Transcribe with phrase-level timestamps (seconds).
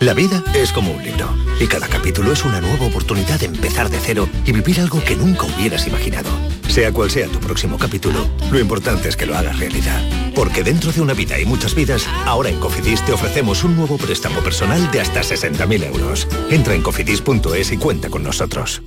[0.00, 3.88] La vida es como un libro y cada capítulo es una nueva oportunidad de empezar
[3.88, 6.30] de cero y vivir algo que nunca hubieras imaginado.
[6.68, 10.02] Sea cual sea tu próximo capítulo, lo importante es que lo hagas realidad.
[10.34, 13.96] Porque dentro de una vida y muchas vidas, ahora en Cofidis te ofrecemos un nuevo
[13.96, 16.28] préstamo personal de hasta 60.000 euros.
[16.50, 18.82] Entra en cofidis.es y cuenta con nosotros.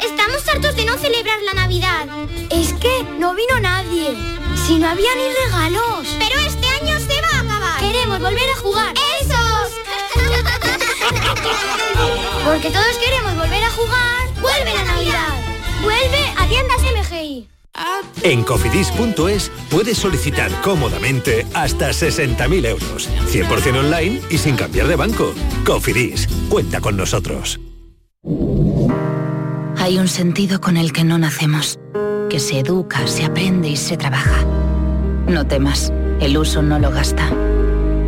[0.00, 2.06] Estamos hartos de no celebrar la Navidad.
[2.50, 4.16] Es que no vino nadie.
[4.66, 6.16] Si no había ni regalos.
[6.18, 7.80] Pero este año se va a acabar.
[7.80, 8.94] Queremos volver a jugar.
[9.20, 9.37] ¡Esos!
[12.44, 14.28] Porque todos queremos volver a jugar.
[14.40, 15.34] ¡Vuelve la Navidad!
[15.82, 17.48] ¡Vuelve a tiendas MGI!
[18.22, 23.08] En cofidis.es puedes solicitar cómodamente hasta 60.000 euros.
[23.30, 25.32] 100% online y sin cambiar de banco.
[25.64, 27.60] Cofidis, cuenta con nosotros.
[29.76, 31.78] Hay un sentido con el que no nacemos,
[32.28, 34.44] que se educa, se aprende y se trabaja.
[35.28, 37.30] No temas, el uso no lo gasta.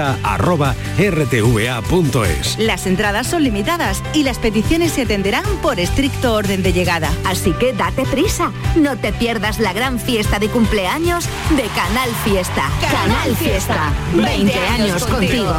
[0.00, 2.58] canalfiesta.rtva.es.
[2.58, 7.10] Las entradas son limitadas y las peticiones se atenderán por estricto orden de llegada.
[7.24, 8.52] Así que date prisa.
[8.76, 11.24] No te pierdas la gran fiesta de cumpleaños
[11.56, 12.70] de Canal Fiesta.
[12.80, 13.92] Canal Fiesta.
[14.14, 15.54] 20 años contigo.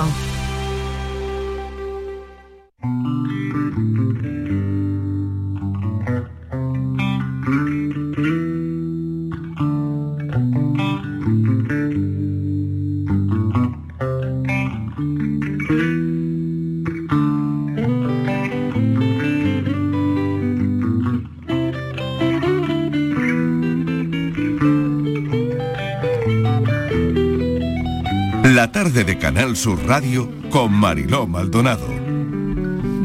[28.53, 31.87] La tarde de Canal Sur Radio con Mariló Maldonado.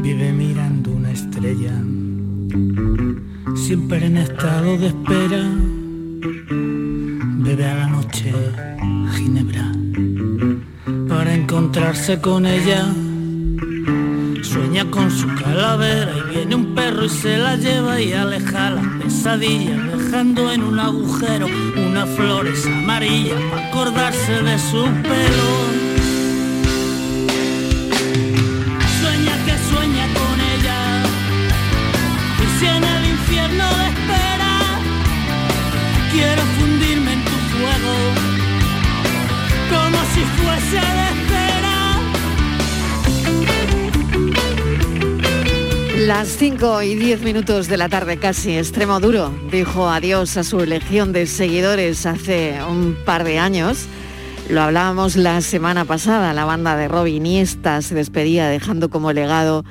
[0.01, 1.71] Vive mirando una estrella,
[3.55, 5.49] siempre en estado de espera.
[7.45, 8.33] Bebe a la noche
[9.15, 9.71] ginebra
[11.07, 12.85] para encontrarse con ella.
[14.41, 18.99] Sueña con su calavera y viene un perro y se la lleva y aleja la
[19.01, 25.86] pesadilla, dejando en un agujero unas flores amarillas para acordarse de su pelo.
[46.17, 50.57] Las 5 y 10 minutos de la tarde casi, extremo duro, dijo adiós a su
[50.65, 53.85] legión de seguidores hace un par de años.
[54.49, 59.63] Lo hablábamos la semana pasada, la banda de Rob Iniesta se despedía dejando como legado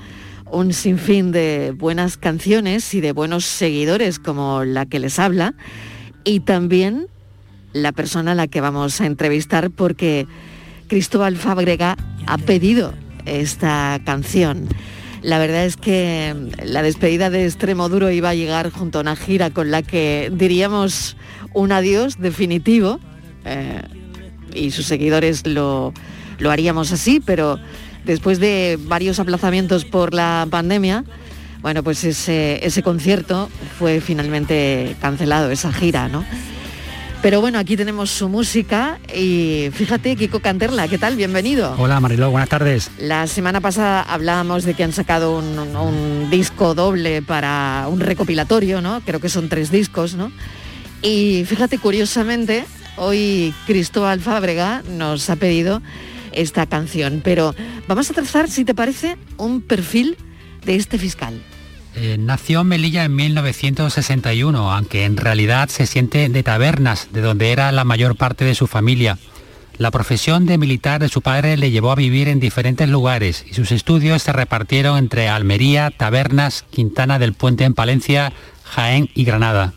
[0.49, 5.55] un sinfín de buenas canciones y de buenos seguidores como la que les habla
[6.23, 7.09] y también
[7.73, 10.29] la persona a la que vamos a entrevistar porque
[10.87, 11.97] Cristóbal Fábrega
[12.29, 12.95] ha pedido
[13.25, 14.69] esta canción.
[15.27, 19.17] La verdad es que la despedida de Extremo Duro iba a llegar junto a una
[19.17, 21.17] gira con la que diríamos
[21.53, 23.01] un adiós definitivo,
[23.45, 23.83] eh,
[24.55, 25.93] y sus seguidores lo,
[26.39, 27.59] lo haríamos así, pero
[28.05, 31.05] después de varios aplazamientos por la pandemia,
[31.61, 33.49] bueno, pues ese, ese concierto
[33.81, 36.25] fue finalmente cancelado, esa gira, ¿no?
[37.23, 41.17] Pero bueno, aquí tenemos su música y fíjate, Kiko Canterla, ¿qué tal?
[41.17, 41.75] Bienvenido.
[41.79, 42.91] Hola Mariló, buenas tardes.
[42.99, 48.81] La semana pasada hablábamos de que han sacado un, un disco doble para un recopilatorio,
[48.81, 49.01] ¿no?
[49.01, 50.31] Creo que son tres discos, ¿no?
[51.03, 52.65] Y fíjate, curiosamente,
[52.97, 55.83] hoy Cristóbal Fábrega nos ha pedido
[56.33, 57.55] esta canción, pero
[57.89, 60.17] vamos a trazar, si te parece, un perfil
[60.65, 61.43] de este fiscal.
[61.99, 67.53] Eh, nació en Melilla en 1961, aunque en realidad se siente de tabernas, de donde
[67.53, 69.17] era la mayor parte de su familia.
[69.79, 73.55] La profesión de militar de su padre le llevó a vivir en diferentes lugares y
[73.55, 78.31] sus estudios se repartieron entre Almería, Tabernas, Quintana del Puente en Palencia,
[78.65, 79.73] Jaén y Granada.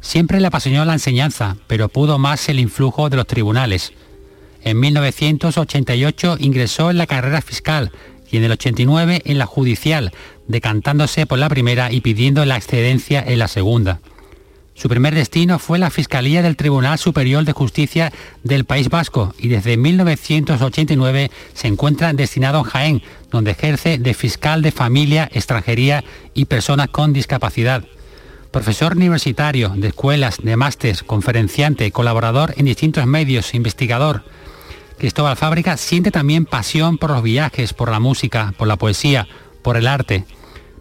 [0.00, 3.92] Siempre le apasionó la enseñanza, pero pudo más el influjo de los tribunales.
[4.62, 7.92] En 1988 ingresó en la carrera fiscal
[8.30, 10.12] y en el 89 en la judicial,
[10.48, 14.00] decantándose por la primera y pidiendo la excedencia en la segunda.
[14.76, 18.12] Su primer destino fue la Fiscalía del Tribunal Superior de Justicia
[18.44, 24.60] del País Vasco y desde 1989 se encuentra destinado en Jaén, donde ejerce de fiscal
[24.60, 26.04] de familia, extranjería
[26.34, 27.84] y personas con discapacidad.
[28.50, 34.24] Profesor universitario de escuelas, de másteres, conferenciante, colaborador en distintos medios, investigador.
[34.98, 39.26] Cristóbal Fábrica siente también pasión por los viajes, por la música, por la poesía,
[39.62, 40.26] por el arte.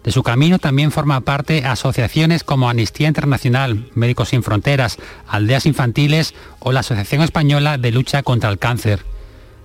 [0.05, 4.97] De su camino también forma parte asociaciones como Amnistía Internacional, Médicos Sin Fronteras,
[5.27, 9.03] Aldeas Infantiles o la Asociación Española de Lucha contra el Cáncer.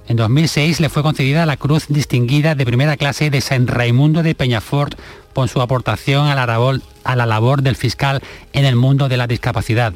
[0.08, 4.34] En 2006 le fue concedida la Cruz Distinguida de Primera Clase de San Raimundo de
[4.34, 4.98] Peñafort
[5.34, 8.22] por su aportación a la, labor, a la labor del fiscal
[8.54, 9.92] en el mundo de la discapacidad.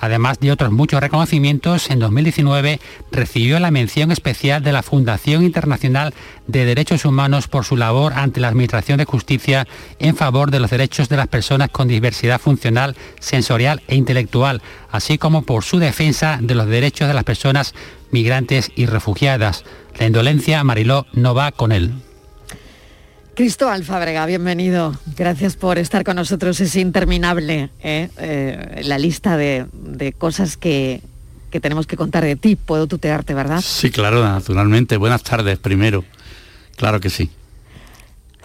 [0.00, 6.14] Además de otros muchos reconocimientos, en 2019 recibió la mención especial de la Fundación Internacional
[6.46, 9.66] de Derechos Humanos por su labor ante la Administración de Justicia
[9.98, 15.18] en favor de los derechos de las personas con diversidad funcional, sensorial e intelectual, así
[15.18, 17.74] como por su defensa de los derechos de las personas
[18.10, 19.64] migrantes y refugiadas.
[19.98, 22.05] La indolencia, Mariló, no va con él.
[23.36, 24.98] Cristóbal Fábrega, bienvenido.
[25.14, 26.58] Gracias por estar con nosotros.
[26.58, 28.08] Es interminable ¿eh?
[28.16, 31.02] Eh, la lista de, de cosas que,
[31.50, 32.56] que, tenemos que contar de ti.
[32.56, 33.60] Puedo tutearte, ¿verdad?
[33.60, 34.96] Sí, claro, naturalmente.
[34.96, 36.02] Buenas tardes, primero.
[36.76, 37.28] Claro que sí.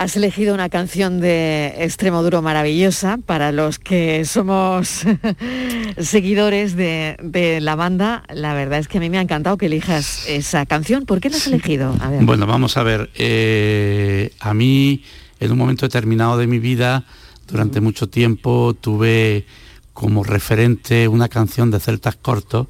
[0.01, 5.06] Has elegido una canción de Extremo Duro maravillosa para los que somos
[6.00, 8.24] seguidores de, de, la banda.
[8.33, 11.06] La verdad es que a mí me ha encantado que elijas esa canción.
[11.06, 11.95] ¿Por qué la has elegido?
[12.00, 12.24] A ver.
[12.24, 13.12] Bueno, vamos a ver.
[13.13, 15.03] Eh, a mí,
[15.39, 17.06] en un momento determinado de mi vida,
[17.47, 19.45] durante mucho tiempo, tuve
[19.94, 22.65] como referente una canción de Celtas Cortos,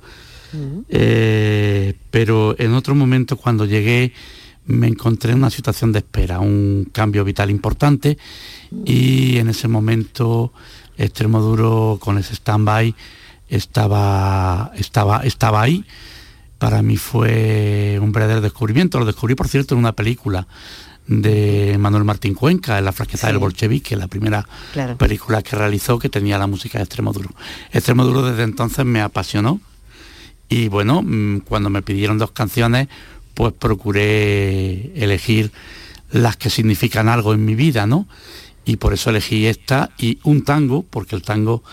[0.90, 4.12] eh, pero en otro momento cuando llegué
[4.66, 8.18] me encontré en una situación de espera, un cambio vital importante
[8.86, 10.54] y en ese momento
[10.98, 12.94] Extremoduro con ese stand-by
[13.50, 15.84] estaba, estaba, estaba ahí.
[16.60, 19.00] Para mí fue un verdadero descubrimiento.
[19.00, 20.48] Lo descubrí, por cierto, en una película
[21.08, 23.34] de Manuel Martín Cuenca, en La Fraqueza sí.
[23.34, 24.96] del Bolchevique, la primera claro.
[24.98, 27.30] película que realizó que tenía la música de Extremoduro.
[27.72, 29.60] Extremoduro desde entonces me apasionó
[30.48, 32.90] y bueno, mm, cuando me pidieron dos canciones,
[33.42, 35.52] pues procuré elegir
[36.12, 38.08] las que significan algo en mi vida, ¿no?
[38.66, 41.64] Y por eso elegí esta y un tango, porque el tango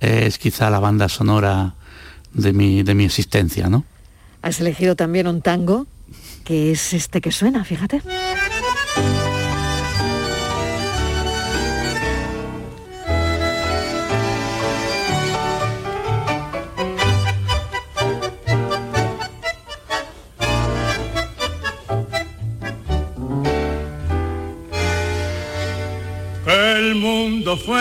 [0.00, 1.76] es quizá la banda sonora
[2.34, 3.86] de mi, de mi existencia, ¿no?
[4.42, 5.86] Has elegido también un tango
[6.44, 8.02] que es este que suena, fíjate.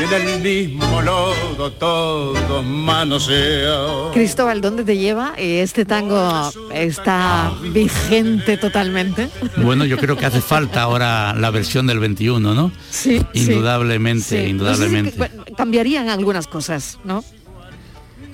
[0.00, 4.12] y en el mismo lodo todos manoseados.
[4.14, 5.34] Cristóbal, ¿dónde te lleva?
[5.36, 9.28] ¿Este tango está vigente totalmente?
[9.58, 12.72] Bueno, yo creo que hace falta ahora la versión del 21, ¿no?
[12.90, 13.20] Sí.
[13.34, 14.50] Indudablemente, sí.
[14.50, 15.16] indudablemente.
[15.18, 17.22] No sé si cambiarían algunas cosas, ¿no?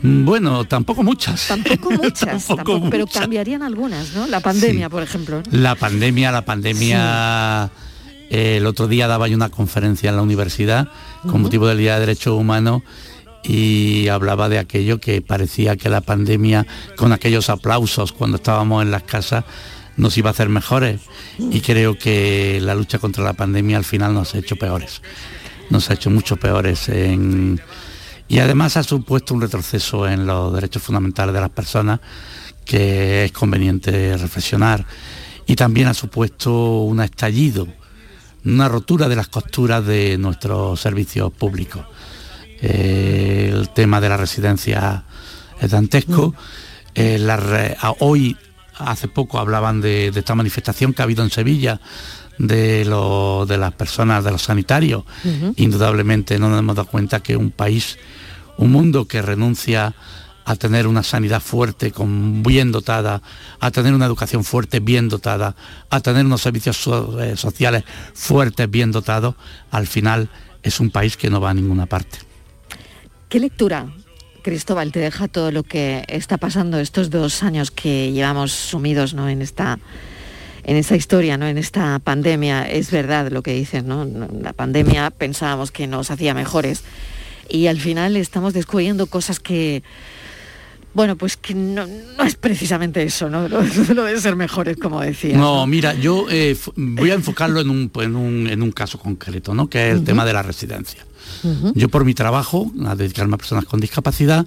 [0.02, 1.48] Bueno, tampoco muchas.
[1.48, 2.46] Tampoco muchas,
[2.90, 4.26] pero cambiarían algunas, ¿no?
[4.28, 5.42] La pandemia, por ejemplo.
[5.50, 7.70] La pandemia, la pandemia...
[8.30, 10.88] Eh, el otro día daba yo una conferencia en la universidad
[11.22, 12.82] con motivo del Día de Derechos Humanos
[13.42, 16.66] y hablaba de aquello que parecía que la pandemia,
[16.96, 19.44] con aquellos aplausos cuando estábamos en las casas,
[19.96, 21.00] nos iba a hacer mejores.
[21.38, 25.02] Y creo que la lucha contra la pandemia al final nos ha hecho peores.
[25.70, 26.88] Nos ha hecho mucho peores
[28.28, 32.00] Y además ha supuesto un retroceso en los derechos fundamentales de las personas
[32.64, 34.84] que es conveniente reflexionar.
[35.46, 37.68] Y también ha supuesto un estallido,
[38.46, 41.84] una rotura de las costuras de nuestros servicios públicos
[42.60, 45.04] eh, el tema de la residencia
[45.60, 46.34] es dantesco.
[46.94, 47.18] Eh,
[48.00, 48.36] hoy,
[48.78, 51.80] hace poco, hablaban de, esta manifestación que ha habido en Sevilla
[52.38, 55.04] de, de las personas, de los sanitarios.
[55.56, 57.98] Indudablemente no nos hemos dado cuenta que un país,
[58.56, 59.94] un mundo que renuncia
[60.46, 63.20] a tener una sanidad fuerte, bien dotada,
[63.58, 65.56] a tener una educación fuerte, bien dotada,
[65.90, 66.88] a tener unos servicios
[67.20, 67.82] eh, sociales
[68.14, 69.34] fuertes, bien dotados,
[69.72, 70.30] al final
[70.62, 72.18] es un país que no va a ninguna parte.
[73.28, 73.86] ¿Qué lectura,
[74.42, 79.28] Cristóbal, te deja todo lo que está pasando estos dos años que llevamos sumidos ¿no?
[79.28, 79.80] en esta
[80.62, 81.46] en esta historia, ¿no?
[81.46, 84.04] en esta pandemia, es verdad lo que dices, ¿no?
[84.04, 86.82] La pandemia pensábamos que nos hacía mejores
[87.48, 89.84] y al final estamos descubriendo cosas que,
[90.96, 91.86] bueno, pues que no,
[92.26, 93.46] es precisamente eso, ¿no?
[93.48, 95.36] Lo, de ser mejores, como decía.
[95.36, 97.90] No, mira, yo eh, voy a enfocarlo en un,
[98.48, 99.68] en un, caso concreto, ¿no?
[99.68, 101.04] Que es el tema de la residencia.
[101.74, 104.46] Yo por mi trabajo, a dedicarme a personas con discapacidad,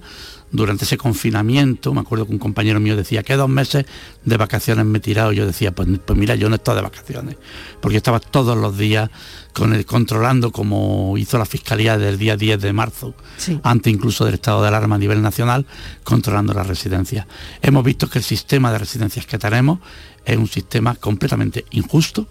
[0.52, 3.86] durante ese confinamiento, me acuerdo que un compañero mío decía que dos meses
[4.24, 5.32] de vacaciones me he tirado.
[5.32, 7.36] Yo decía, pues, pues mira, yo no estoy de vacaciones,
[7.80, 9.10] porque estaba todos los días
[9.52, 13.14] con el, controlando como hizo la Fiscalía del día 10 de marzo,
[13.62, 15.66] antes incluso del estado de alarma a nivel nacional,
[16.04, 17.26] controlando las residencias.
[17.62, 19.78] Hemos visto que el sistema de residencias que tenemos
[20.24, 22.28] es un sistema completamente injusto,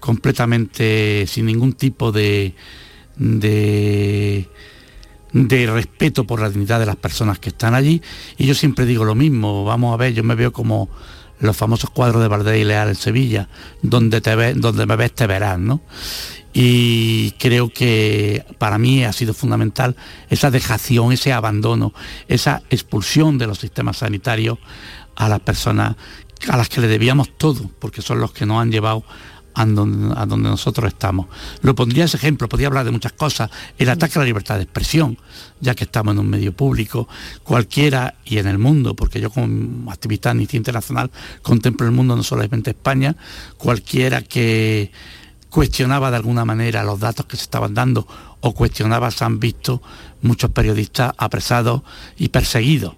[0.00, 2.54] completamente sin ningún tipo de
[3.18, 4.48] de,
[5.46, 8.02] de respeto por la dignidad de las personas que están allí.
[8.36, 10.88] Y yo siempre digo lo mismo, vamos a ver, yo me veo como
[11.40, 13.48] los famosos cuadros de Valdés y Leal en Sevilla,
[13.82, 15.80] donde, te ve, donde me ves te verás, ¿no?
[16.52, 19.94] Y creo que para mí ha sido fundamental
[20.28, 21.92] esa dejación, ese abandono,
[22.26, 24.58] esa expulsión de los sistemas sanitarios
[25.14, 25.94] a las personas
[26.48, 29.04] a las que le debíamos todo, porque son los que nos han llevado
[29.58, 31.26] a donde, nosotros estamos.
[31.62, 34.62] Lo pondría ese ejemplo, podría hablar de muchas cosas, el ataque a la libertad de
[34.62, 35.18] expresión,
[35.60, 37.08] ya que estamos en un medio público,
[37.42, 41.10] cualquiera y en el mundo, porque yo como activista en internacional
[41.42, 43.16] contemplo el mundo no solamente España,
[43.56, 44.92] cualquiera que
[45.50, 48.06] cuestionaba de alguna manera los datos que se estaban dando
[48.40, 49.82] o cuestionaba se han visto
[50.22, 51.82] muchos periodistas apresados
[52.16, 52.94] y perseguidos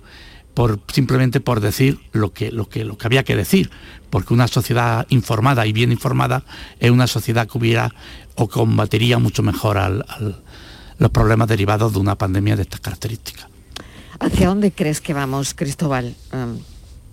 [0.54, 3.70] por, simplemente por decir lo que, lo, que, lo que había que decir,
[4.10, 6.44] porque una sociedad informada y bien informada
[6.78, 7.94] es una sociedad que hubiera
[8.34, 10.04] o combatiría mucho mejor
[10.98, 13.46] los problemas derivados de una pandemia de estas características.
[14.18, 16.14] ¿Hacia dónde crees que vamos, Cristóbal?
[16.32, 16.58] Um,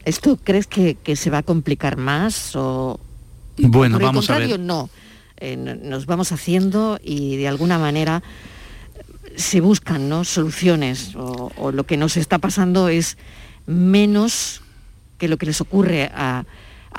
[0.03, 2.99] ¿Esto crees que, se va a complicar más o...?
[3.57, 4.59] Bueno, vamos a ver.
[4.59, 4.89] no.
[5.37, 8.23] Eh, nos vamos haciendo y de alguna manera
[9.37, 10.25] se buscan ¿no?
[10.25, 13.17] soluciones o, lo que nos está pasando es
[13.65, 14.61] menos
[15.17, 16.45] que lo que les ocurre a,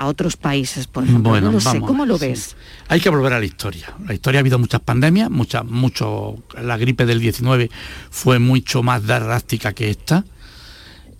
[0.01, 1.31] otros países, por ejemplo.
[1.31, 2.55] Bueno, no sé, ¿cómo lo ves?
[2.87, 3.93] Hay que volver a la historia.
[4.07, 7.69] La historia ha habido muchas pandemias, muchas, mucho, la gripe del 19
[8.09, 10.23] fue mucho más drástica que esta.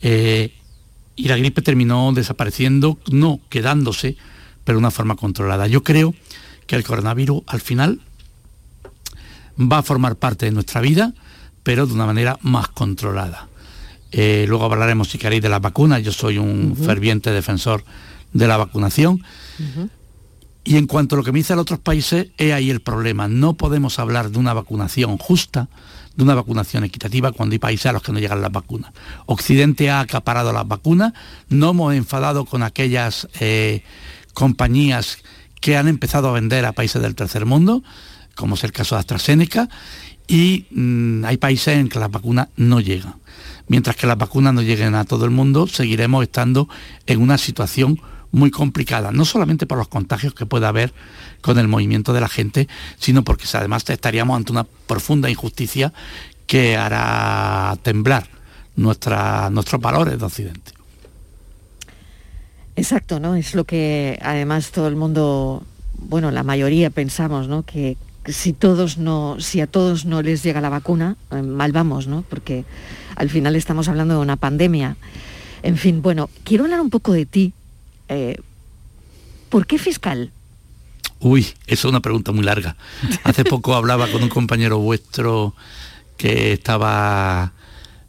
[0.01, 0.53] Eh,
[1.17, 4.15] y la gripe terminó desapareciendo, no quedándose,
[4.63, 5.67] pero de una forma controlada.
[5.67, 6.15] Yo creo
[6.65, 7.99] que el coronavirus al final
[9.59, 11.13] va a formar parte de nuestra vida,
[11.63, 13.47] pero de una manera más controlada.
[14.11, 16.01] Eh, luego hablaremos, si queréis, de las vacunas.
[16.01, 17.83] Yo soy un ferviente defensor
[18.33, 19.23] de la vacunación.
[20.63, 23.27] Y en cuanto a lo que me dicen otros países, es ahí el problema.
[23.27, 25.67] No podemos hablar de una vacunación justa,
[26.15, 28.91] de una vacunación equitativa, cuando hay países a los que no llegan las vacunas.
[29.25, 31.13] Occidente ha acaparado las vacunas,
[31.49, 33.83] no hemos enfadado con aquellas eh,
[34.33, 35.19] compañías
[35.61, 37.83] que han empezado a vender a países del tercer mundo,
[38.39, 39.69] como es el caso de AstraZeneca,
[40.27, 43.15] y mm, hay países en que las vacunas no llegan.
[43.67, 46.69] Mientras que las vacunas no lleguen a todo el mundo, seguiremos estando
[47.05, 47.99] en una situación
[48.31, 50.93] muy complicada, no solamente por los contagios que pueda haber
[51.41, 52.67] con el movimiento de la gente,
[52.97, 55.93] sino porque además estaríamos ante una profunda injusticia
[56.47, 58.27] que hará temblar
[58.75, 60.71] nuestra, nuestros valores de Occidente.
[62.75, 63.35] Exacto, ¿no?
[63.35, 65.63] Es lo que además todo el mundo,
[65.97, 67.63] bueno, la mayoría pensamos, ¿no?
[67.63, 67.97] Que,
[68.29, 72.23] si todos no, si a todos no les llega la vacuna, eh, mal vamos, ¿no?
[72.29, 72.65] Porque
[73.15, 74.97] al final estamos hablando de una pandemia.
[75.63, 77.53] En fin, bueno, quiero hablar un poco de ti.
[78.07, 78.37] Eh,
[79.49, 80.31] ¿Por qué fiscal?
[81.19, 82.75] Uy, eso es una pregunta muy larga.
[83.23, 85.53] Hace poco hablaba con un compañero vuestro
[86.17, 87.53] que estaba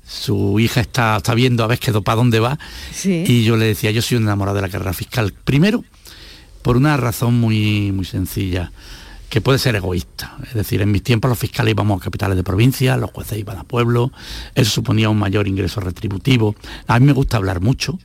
[0.07, 2.59] su hija está, está viendo a ver qué para dónde va
[3.05, 5.85] y yo le decía yo soy un enamorado de la carrera fiscal primero
[6.63, 8.73] por una razón muy muy sencilla
[9.31, 12.45] que puede ser egoísta es decir en mis tiempos los fiscales íbamos a capitales de
[12.45, 14.11] provincia los jueces iban a pueblos
[14.55, 16.55] eso suponía un mayor ingreso retributivo
[16.87, 17.99] a mí me gusta hablar mucho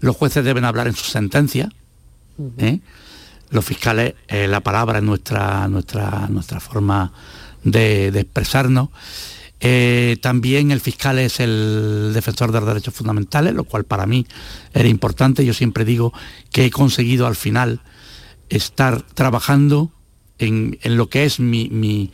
[0.00, 1.68] los jueces deben hablar en sus sentencias
[2.56, 2.80] ¿eh?
[3.50, 7.12] los fiscales eh, la palabra es nuestra nuestra nuestra forma
[7.64, 8.90] de, expresarnos.
[9.60, 14.26] Eh, también el fiscal es el defensor de los derechos fundamentales, lo cual para mí
[14.72, 15.44] era importante.
[15.44, 16.12] Yo siempre digo
[16.52, 17.80] que he conseguido al final
[18.56, 19.90] estar trabajando
[20.38, 22.10] en, lo que es mi,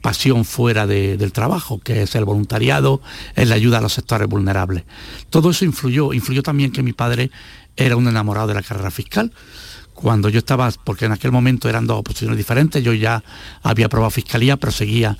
[0.00, 3.00] pasión fuera del trabajo, que es el voluntariado,
[3.34, 4.84] es la ayuda a los sectores vulnerables.
[5.30, 7.30] Todo eso influyó, influyó también que mi padre
[7.76, 9.32] era un enamorado de la carrera fiscal
[9.94, 13.22] cuando yo estaba, porque en aquel momento eran dos oposiciones diferentes, yo ya
[13.62, 15.16] había aprobado fiscalía, pero seguía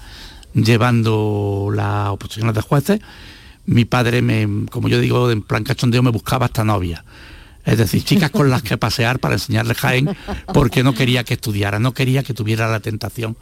[0.52, 3.00] llevando las oposiciones de jueces,
[3.66, 7.04] mi padre, me, como yo digo, en plan cachondeo, me buscaba hasta novia.
[7.64, 10.16] Es decir, chicas con las que pasear para enseñarle Jaén,
[10.52, 13.36] porque no quería que estudiara, no quería que tuviera la tentación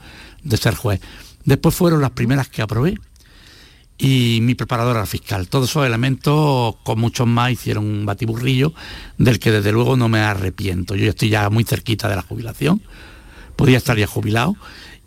[0.44, 1.00] de ser juez.
[1.44, 2.98] Después fueron las primeras que aprobé
[3.98, 5.48] y mi preparadora fiscal.
[5.48, 8.72] Todos esos elementos, con muchos más, hicieron un batiburrillo
[9.18, 10.94] del que desde luego no me arrepiento.
[10.94, 12.80] Yo estoy ya muy cerquita de la jubilación,
[13.56, 14.56] podía estar ya jubilado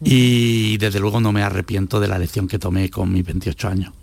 [0.03, 3.93] y desde luego no me arrepiento de la lección que tomé con mis 28 años.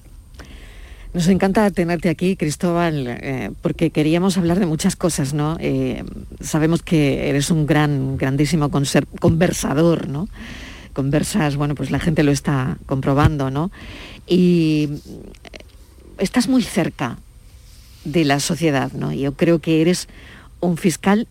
[1.14, 5.57] Nos encanta tenerte aquí, Cristóbal, eh, porque queríamos hablar de muchas cosas, ¿no?
[5.61, 6.04] Eh,
[6.40, 10.28] sabemos que eres un gran, grandísimo conversador, ¿no?
[10.95, 13.71] Conversas, bueno, pues la gente lo está comprobando, ¿no?
[14.26, 14.88] y
[16.19, 17.19] estás muy cerca
[18.04, 19.12] de la sociedad, ¿no?
[19.12, 20.09] Yo creo que eres
[20.61, 21.28] un fiscal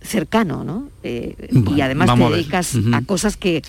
[0.00, 0.88] cercano, ¿no?
[1.02, 3.62] Eh, y además te dedicas a, cosas que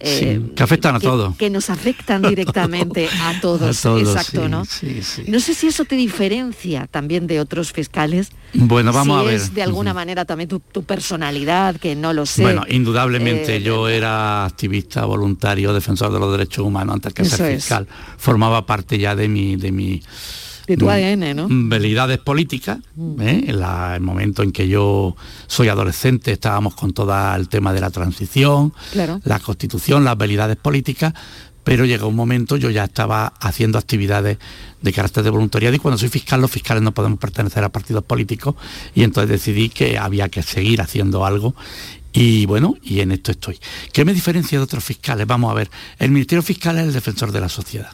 [0.00, 1.36] eh, que afectan a todos.
[1.36, 3.84] Que nos afectan directamente a todos.
[3.84, 4.64] Exacto, ¿no?
[5.26, 8.30] no sé si eso te diferencia también de otros fiscales.
[8.54, 9.34] Bueno, vamos a ver.
[9.34, 12.42] Es de alguna manera también tu, personalidad, que no lo sé.
[12.42, 17.56] Bueno, indudablemente eh, yo era activista, voluntario, defensor de los derechos humanos antes que ser
[17.56, 17.86] fiscal.
[18.16, 20.02] Formaba parte ya de mi, de mi
[20.70, 21.48] de tu ADN, ¿no?
[21.50, 22.78] Velidades políticas.
[22.94, 23.20] Mm.
[23.20, 23.44] ¿eh?
[23.48, 25.16] En el momento en que yo
[25.48, 31.12] soy adolescente estábamos con todo el tema de la transición, la constitución, las velidades políticas,
[31.64, 34.38] pero llegó un momento, yo ya estaba haciendo actividades
[34.80, 38.04] de carácter de voluntariado y cuando soy fiscal, los fiscales no podemos pertenecer a partidos
[38.04, 38.54] políticos
[38.94, 41.54] y entonces decidí que había que seguir haciendo algo
[42.12, 43.58] y bueno, y en esto estoy.
[43.92, 45.26] ¿Qué me diferencia de otros fiscales?
[45.26, 47.90] Vamos a ver, el Ministerio Fiscal es el defensor de la sociedad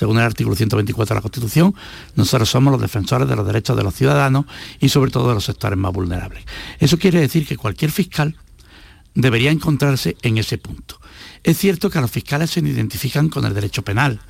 [0.00, 1.74] según el artículo 124 de la Constitución,
[2.16, 4.46] nosotros somos los defensores de los derechos de los ciudadanos
[4.80, 6.42] y sobre todo de los sectores más vulnerables.
[6.78, 8.34] Eso quiere decir que cualquier fiscal
[9.14, 10.98] debería encontrarse en ese punto.
[11.44, 14.20] Es cierto que a los fiscales se identifican con el derecho penal,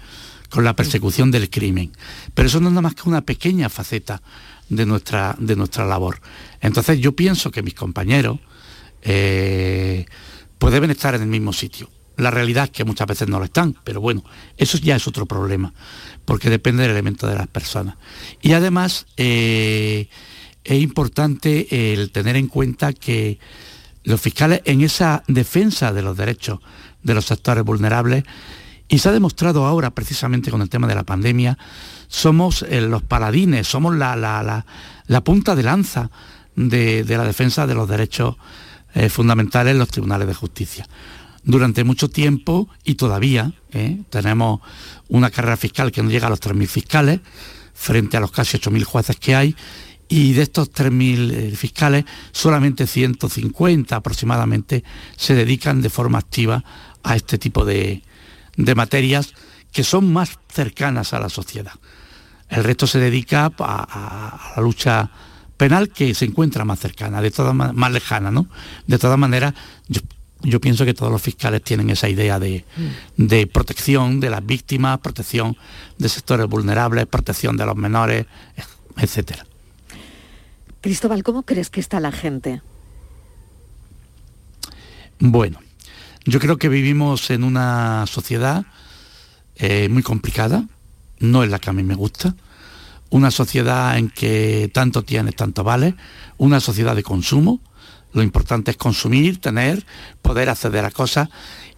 [0.48, 1.92] con la persecución del crimen,
[2.34, 4.20] pero eso no es nada más que una pequeña faceta
[4.68, 6.20] de nuestra, de nuestra labor.
[6.60, 8.40] Entonces yo pienso que mis compañeros
[9.02, 10.04] eh,
[10.58, 11.88] pues deben estar en el mismo sitio.
[12.20, 14.22] La realidad es que muchas veces no lo están, pero bueno,
[14.56, 15.72] eso ya es otro problema,
[16.24, 17.96] porque depende del elemento de las personas.
[18.42, 20.08] Y además eh,
[20.64, 23.38] es importante el tener en cuenta que
[24.04, 26.60] los fiscales en esa defensa de los derechos
[27.02, 28.24] de los sectores vulnerables,
[28.88, 31.56] y se ha demostrado ahora precisamente con el tema de la pandemia,
[32.08, 34.64] somos eh, los paladines, somos la,
[35.24, 36.10] punta de lanza
[36.56, 38.36] de, la defensa de los derechos
[38.92, 40.86] eh, fundamentales en los tribunales de justicia
[41.42, 44.02] durante mucho tiempo y todavía ¿eh?
[44.10, 44.60] tenemos
[45.08, 47.20] una carrera fiscal que no llega a los 3.000 fiscales
[47.74, 49.56] frente a los casi 8.000 jueces que hay
[50.08, 54.84] y de estos 3.000 eh, fiscales solamente 150 aproximadamente
[55.16, 56.62] se dedican de forma activa
[57.02, 58.02] a este tipo de,
[58.74, 59.32] materias
[59.72, 61.72] que son más cercanas a la sociedad.
[62.48, 65.10] El resto se dedica a, la lucha
[65.56, 68.48] penal que se encuentra más cercana, de todas más lejana, ¿no?
[68.86, 69.54] De todas maneras,
[70.60, 72.64] pienso que todos los fiscales tienen esa idea de,
[73.52, 75.56] protección de las víctimas, protección
[75.98, 78.26] de sectores vulnerables, protección de los menores,
[78.96, 79.46] etcétera.
[80.80, 82.62] Cristóbal, ¿cómo crees que está la gente?
[85.18, 85.60] Bueno,
[86.24, 88.64] yo creo que vivimos en una sociedad
[89.56, 90.64] eh, muy complicada,
[91.18, 92.34] no es la que a mí me gusta,
[93.10, 95.96] una sociedad en que tanto tienes, tanto vale,
[96.38, 97.60] una sociedad de consumo,
[98.12, 99.84] lo importante es consumir, tener,
[100.22, 101.28] poder acceder a cosas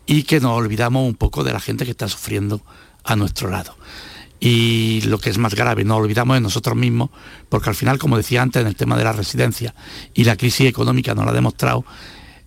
[0.06, 2.62] y que nos olvidamos un poco de la gente que está sufriendo
[3.04, 3.76] a nuestro lado.
[4.40, 7.10] Y lo que es más grave, no olvidamos de nosotros mismos,
[7.48, 9.74] porque al final, como decía antes, en el tema de la residencia
[10.14, 11.84] y la crisis económica nos lo ha demostrado,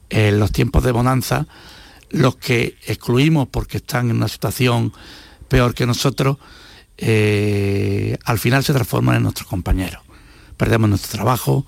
[0.09, 1.47] en los tiempos de bonanza,
[2.09, 4.93] los que excluimos porque están en una situación
[5.47, 6.37] peor que nosotros,
[6.97, 10.03] eh, al final se transforman en nuestros compañeros.
[10.57, 11.65] Perdemos nuestro trabajo,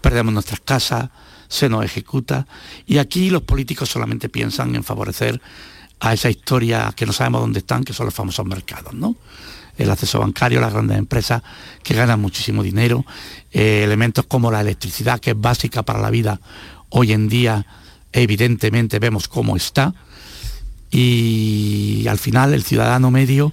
[0.00, 1.10] perdemos nuestras casas,
[1.50, 2.46] se nos ejecuta
[2.86, 5.42] y aquí los políticos solamente piensan en favorecer
[5.98, 9.16] a esa historia que no sabemos dónde están, que son los famosos mercados, ¿no?
[9.76, 11.42] El acceso bancario, las grandes empresas
[11.82, 13.04] que ganan muchísimo dinero,
[13.52, 16.40] eh, elementos como la electricidad, que es básica para la vida
[16.88, 17.66] hoy en día,
[18.12, 19.94] evidentemente vemos cómo está,
[20.90, 23.52] y al final el ciudadano medio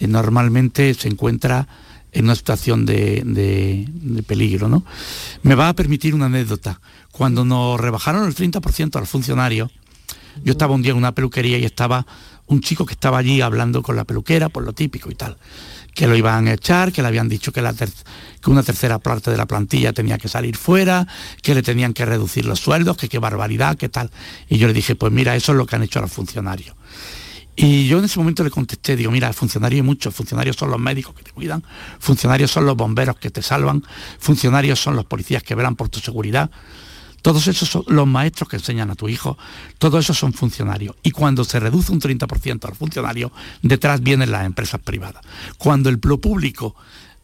[0.00, 1.68] eh, normalmente se encuentra
[2.12, 4.68] en una situación de, peligro.
[4.68, 4.84] ¿no?
[5.42, 6.80] Me va a permitir una anécdota.
[7.12, 9.70] Cuando nos rebajaron el 30% al funcionario,
[10.44, 12.06] yo estaba un día en una peluquería y estaba
[12.46, 15.36] un chico que estaba allí hablando con la peluquera, por lo típico y tal,
[15.94, 19.36] que lo iban a echar, que le habían dicho que, que una tercera parte de
[19.36, 21.06] la plantilla tenía que salir fuera,
[21.42, 24.10] que le tenían que reducir los sueldos, que qué barbaridad, qué tal.
[24.48, 26.74] Y yo le dije, pues mira, eso es lo que han hecho los funcionarios.
[27.54, 30.80] Y yo en ese momento le contesté, digo, mira, funcionarios hay muchos, funcionarios son los
[30.80, 31.62] médicos que te cuidan,
[31.98, 33.84] funcionarios son los bomberos que te salvan,
[34.18, 36.50] funcionarios son los policías que velan por tu seguridad,
[37.22, 39.36] todos esos son los maestros que enseñan a tu hijo,
[39.78, 40.96] todos esos son funcionarios.
[41.02, 45.22] Y cuando se reduce un 30% al funcionario, detrás vienen las empresas privadas.
[45.58, 46.74] Cuando el público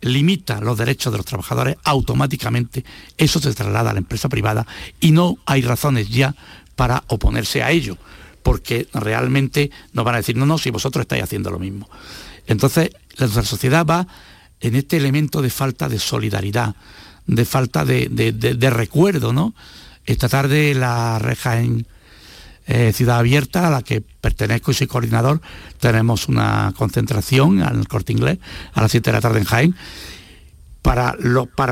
[0.03, 2.85] limita los derechos de los trabajadores, automáticamente
[3.17, 4.67] eso se traslada a la empresa privada
[5.01, 6.35] y no hay razones ya
[6.75, 7.97] para oponerse a ello,
[8.43, 11.89] porque realmente nos van a decir, no, no, si vosotros estáis haciendo lo mismo.
[12.47, 14.07] Entonces, nuestra sociedad va
[14.61, 16.77] en este elemento de falta de solidaridad,
[17.27, 19.55] de falta de, de recuerdo, ¿no?
[20.07, 21.87] Esta tarde la reja en
[22.67, 25.41] eh, Ciudad Abierta, a la que pertenezco y soy coordinador,
[25.79, 28.39] tenemos una concentración al corte inglés
[28.73, 29.77] a las 7 de la tarde en Jaén,
[30.83, 31.17] para,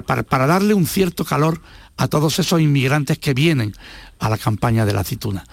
[0.02, 1.60] para, darle un cierto calor
[1.96, 3.72] a todos esos inmigrantes que vienen
[4.18, 5.44] a la campaña de la aceituna.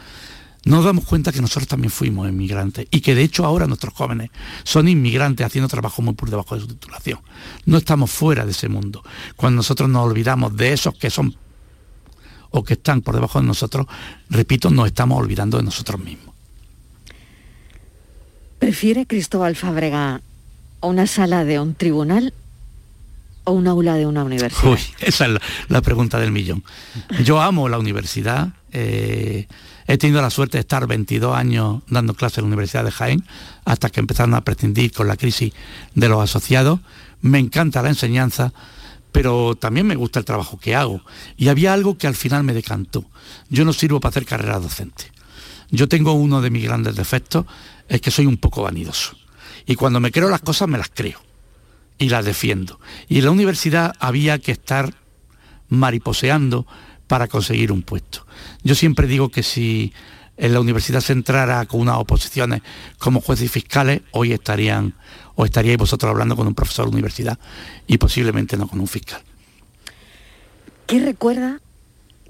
[0.63, 4.30] Nos damos cuenta que nosotros también fuimos inmigrantes y que de hecho ahora nuestros jóvenes
[4.63, 7.20] son inmigrantes haciendo trabajo muy por debajo de su titulación.
[7.65, 9.04] No estamos fuera de ese mundo.
[9.36, 11.36] Cuando nosotros nos olvidamos de esos que son
[12.51, 13.87] o que están por debajo de nosotros,
[14.29, 16.35] repito, nos estamos olvidando de nosotros mismos.
[18.59, 20.21] ¿Prefiere Cristóbal Fábrega
[20.81, 22.33] una sala de un tribunal
[23.43, 24.71] o un aula de una universidad?
[24.71, 26.63] Uy, esa es la, pregunta del millón.
[27.23, 28.49] Yo amo la universidad.
[28.71, 29.47] Eh,
[29.87, 33.25] he tenido la suerte de estar 22 años dando clases en la Universidad de Jaén,
[33.65, 35.53] hasta que empezaron a prescindir con la crisis
[35.95, 36.79] de los asociados.
[37.21, 38.53] Me encanta la enseñanza,
[39.12, 41.02] pero también me gusta el trabajo que hago.
[41.38, 43.06] Y había algo que al final me decantó.
[43.50, 45.12] Yo no sirvo para hacer carrera docente.
[45.69, 47.45] Yo tengo uno de mis grandes defectos,
[47.88, 49.15] es que soy un poco vanidoso.
[49.65, 51.19] Y cuando me creo las cosas, me las creo.
[51.97, 52.80] Y las defiendo.
[53.08, 54.93] Y en la universidad había que estar
[55.69, 56.65] mariposeando
[57.08, 58.26] para conseguir un puesto.
[58.63, 59.93] Yo siempre digo que si
[60.38, 62.62] en la universidad se entrara con unas oposiciones
[62.98, 64.96] como jueces y fiscales, hoy estarían
[65.36, 67.38] o estaríais vosotros hablando con un profesor de universidad
[67.88, 69.22] y posiblemente no con un fiscal.
[70.88, 71.62] ¿Qué recuerda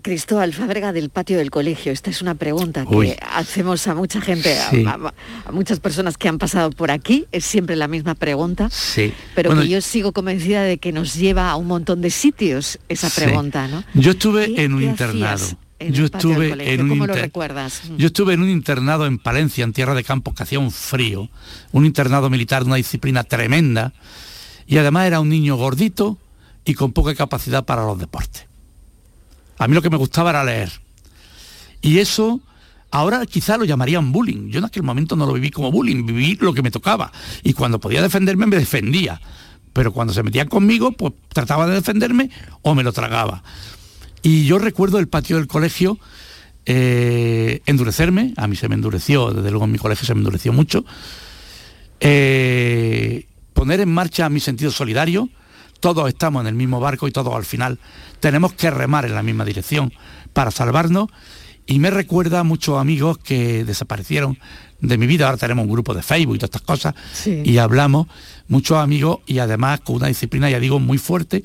[0.02, 1.92] Cristóbal Fábrega del patio del colegio?
[1.92, 5.14] Esta es una pregunta que hacemos a mucha gente, a,
[5.52, 7.28] muchas personas que han pasado por aquí.
[7.32, 8.70] Es siempre la misma pregunta.
[8.72, 9.14] Sí.
[9.36, 13.10] Pero que yo sigo convencida de que nos lleva a un montón de sitios esa
[13.10, 13.84] pregunta, ¿no?
[13.94, 15.46] Yo estuve en un internado
[15.90, 17.82] yo estuve en un lo recuerdas?
[17.98, 21.30] Yo estuve en un internado en Palencia, en Tierra de Campos, que hacía un frío,
[21.72, 23.94] un internado militar de una disciplina tremenda,
[24.68, 26.18] y además era un niño gordito
[26.66, 28.46] y con poca capacidad para los deportes.
[29.58, 30.72] A mí lo que me gustaba era leer.
[31.82, 32.42] Y eso
[32.92, 34.50] ahora quizá lo llamarían bullying.
[34.50, 37.12] Yo en aquel momento no lo viví como bullying, viví lo que me tocaba.
[37.44, 39.20] Y cuando podía defenderme, me defendía.
[39.74, 42.30] Pero cuando se metían conmigo, pues trataba de defenderme
[42.62, 43.44] o me lo tragaba.
[44.24, 45.98] Y yo recuerdo el patio del colegio
[46.66, 50.54] eh, endurecerme, a mí se me endureció, desde luego en mi colegio se me endureció
[50.54, 50.86] mucho,
[52.00, 55.30] eh, poner en marcha mi sentido solidario,
[55.80, 57.80] todos estamos en el mismo barco y todos al final
[58.20, 59.92] tenemos que remar en la misma dirección
[60.34, 61.10] para salvarnos
[61.66, 64.38] y me recuerda a muchos amigos que desaparecieron
[64.80, 68.08] de mi vida, ahora tenemos un grupo de Facebook y todas estas cosas y hablamos,
[68.48, 71.44] muchos amigos y además con una disciplina, ya digo, muy fuerte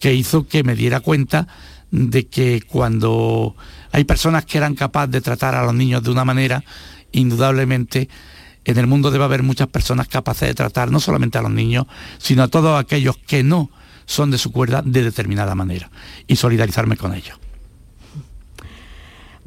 [0.00, 1.46] que hizo que me diera cuenta
[1.90, 3.56] de que cuando
[3.92, 6.64] hay personas que eran capaces de tratar a los niños de una manera,
[7.12, 8.08] indudablemente
[8.64, 11.86] en el mundo debe haber muchas personas capaces de tratar no solamente a los niños,
[12.18, 13.70] sino a todos aquellos que no
[14.06, 15.90] son de su cuerda de determinada manera
[16.26, 17.38] y solidarizarme con ellos.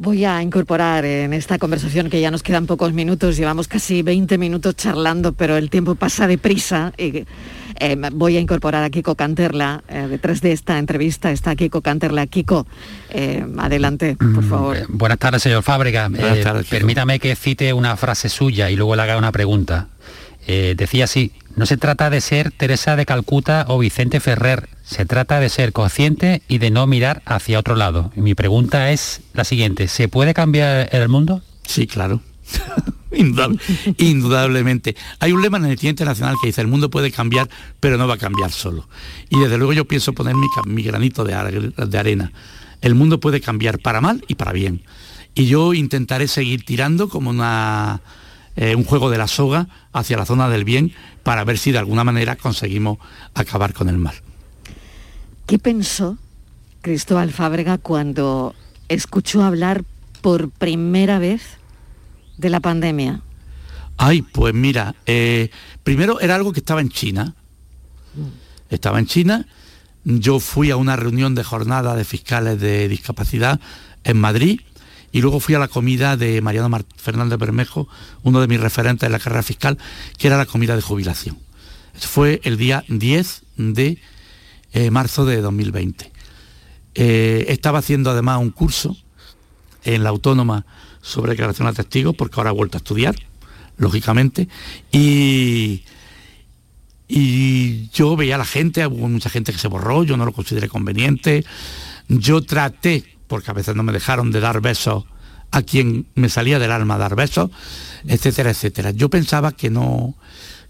[0.01, 4.37] Voy a incorporar en esta conversación que ya nos quedan pocos minutos, llevamos casi 20
[4.37, 6.93] minutos charlando, pero el tiempo pasa deprisa.
[6.97, 7.25] Y,
[7.81, 9.83] eh, voy a incorporar a Kiko Canterla.
[9.89, 12.27] Eh, detrás de esta entrevista está Kiko Canterla.
[12.27, 12.65] Kiko,
[13.09, 14.77] eh, adelante, por Mm, favor.
[14.87, 16.07] Buenas tardes, señor Fábrega.
[16.07, 19.89] Buenas tardes, permítame que cite una frase suya y luego le haga una pregunta.
[20.47, 25.05] Eh, decía así, no se trata de ser Teresa de Calcuta o Vicente Ferrer, se
[25.05, 28.13] trata de ser consciente y de no mirar hacia otro lado.
[28.15, 31.41] Y mi pregunta es la siguiente, ¿se puede cambiar el mundo?
[31.65, 32.21] Sí, claro.
[33.11, 33.59] Indudable-
[33.97, 34.95] indudablemente.
[35.19, 37.49] Hay un lema en el Día Internacional que dice, el mundo puede cambiar,
[37.81, 38.87] pero no va a cambiar solo.
[39.29, 42.31] Y desde luego yo pienso poner mi, granito de, de arena.
[42.79, 44.81] El mundo puede cambiar para mal y para bien.
[45.35, 47.99] Y yo intentaré seguir tirando como una,
[48.55, 51.77] eh, un juego de la soga hacia la zona del bien para ver si de
[51.77, 52.97] alguna manera conseguimos
[53.33, 54.15] acabar con el mal.
[55.45, 56.17] ¿Qué pensó
[56.81, 58.55] Cristóbal Fábrega cuando
[58.87, 59.83] escuchó hablar
[60.21, 61.41] por primera vez
[62.37, 63.21] de la pandemia?
[63.97, 65.49] Ay, pues mira, eh,
[65.83, 67.35] primero era algo que estaba en China.
[68.69, 69.45] Estaba en China.
[70.05, 73.59] Yo fui a una reunión de jornada de fiscales de discapacidad
[74.03, 74.61] en Madrid
[75.11, 77.87] y luego fui a la comida de Mariano Mar- Fernández Bermejo,
[78.23, 79.77] uno de mis referentes en la carrera fiscal,
[80.17, 81.37] que era la comida de jubilación.
[81.95, 83.97] Fue el día 10 de
[84.73, 86.11] eh, marzo de 2020.
[86.95, 88.95] Eh, estaba haciendo además un curso
[89.83, 90.65] en la autónoma
[91.01, 93.15] sobre declaración a testigos, porque ahora he vuelto a estudiar,
[93.77, 94.47] lógicamente,
[94.91, 95.83] y,
[97.07, 100.31] y yo veía a la gente, hubo mucha gente que se borró, yo no lo
[100.33, 101.45] consideré conveniente,
[102.07, 105.05] yo traté, porque a veces no me dejaron de dar besos
[105.51, 107.49] a quien me salía del alma dar besos,
[108.05, 108.91] etcétera, etcétera.
[108.91, 110.15] Yo pensaba que no,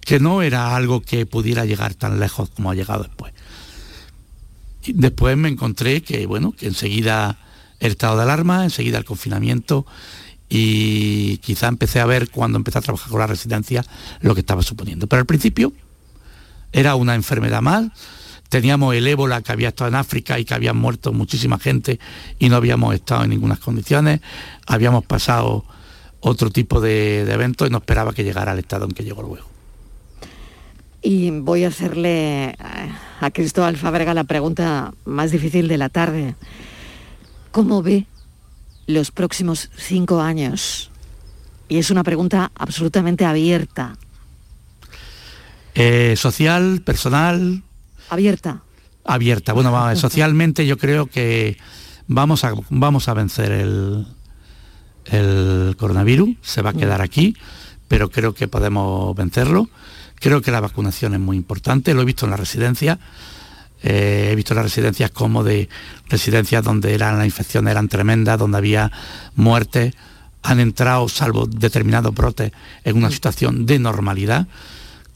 [0.02, 3.34] que no era algo que pudiera llegar tan lejos como ha llegado después.
[4.86, 7.38] Después me encontré que, bueno, que enseguida
[7.80, 9.86] el estado de alarma, enseguida el confinamiento
[10.50, 13.86] y quizá empecé a ver cuando empecé a trabajar con la residencia
[14.22, 15.08] lo que estaba suponiendo.
[15.08, 15.74] Pero al principio
[16.72, 17.88] era una enfermedad más,
[18.50, 22.00] teníamos el ébola que había estado en África y que había muerto muchísima gente
[22.40, 24.22] y no habíamos estado en ninguna condiciones,
[24.68, 25.66] habíamos pasado
[26.20, 29.22] otro tipo de, de eventos y no esperaba que llegara al estado en que llegó
[29.22, 29.48] luego.
[31.02, 32.58] Y voy a hacerle
[33.22, 36.36] a Cristóbal Fábrega la pregunta más difícil de la tarde.
[37.52, 38.06] ¿Cómo ve
[38.86, 40.92] los próximos cinco años?
[41.70, 43.96] Y es una pregunta absolutamente abierta.
[45.76, 47.64] Eh, social, personal,
[48.10, 48.62] Abierta.
[49.06, 49.54] abierta.
[49.54, 51.58] Bueno, socialmente yo creo que
[52.08, 54.08] vamos a, vamos a vencer el,
[55.06, 57.36] el coronavirus, se va a quedar aquí,
[57.88, 59.70] pero creo que podemos vencerlo.
[60.16, 63.00] Creo que la vacunación es muy importante, lo he visto en la residencia.
[63.82, 65.70] Eh, he visto las residencias como de
[66.10, 68.92] residencias donde eran, las infecciones eran tremendas, donde había
[69.36, 69.94] muertes,
[70.44, 72.52] han entrado, salvo determinados brotes,
[72.84, 74.48] en una situación de normalidad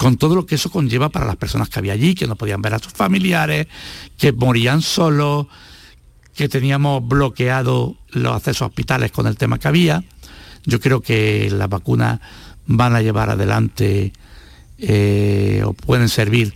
[0.03, 2.61] con todo lo que eso conlleva para las personas que había allí, que no podían
[2.61, 3.67] ver a sus familiares,
[4.17, 5.47] que morían solos,
[6.35, 10.03] que teníamos bloqueado los accesos a hospitales con el tema que había.
[10.65, 12.19] Yo creo que las vacunas
[12.65, 14.11] van a llevar adelante
[14.77, 16.53] eh, o pueden servir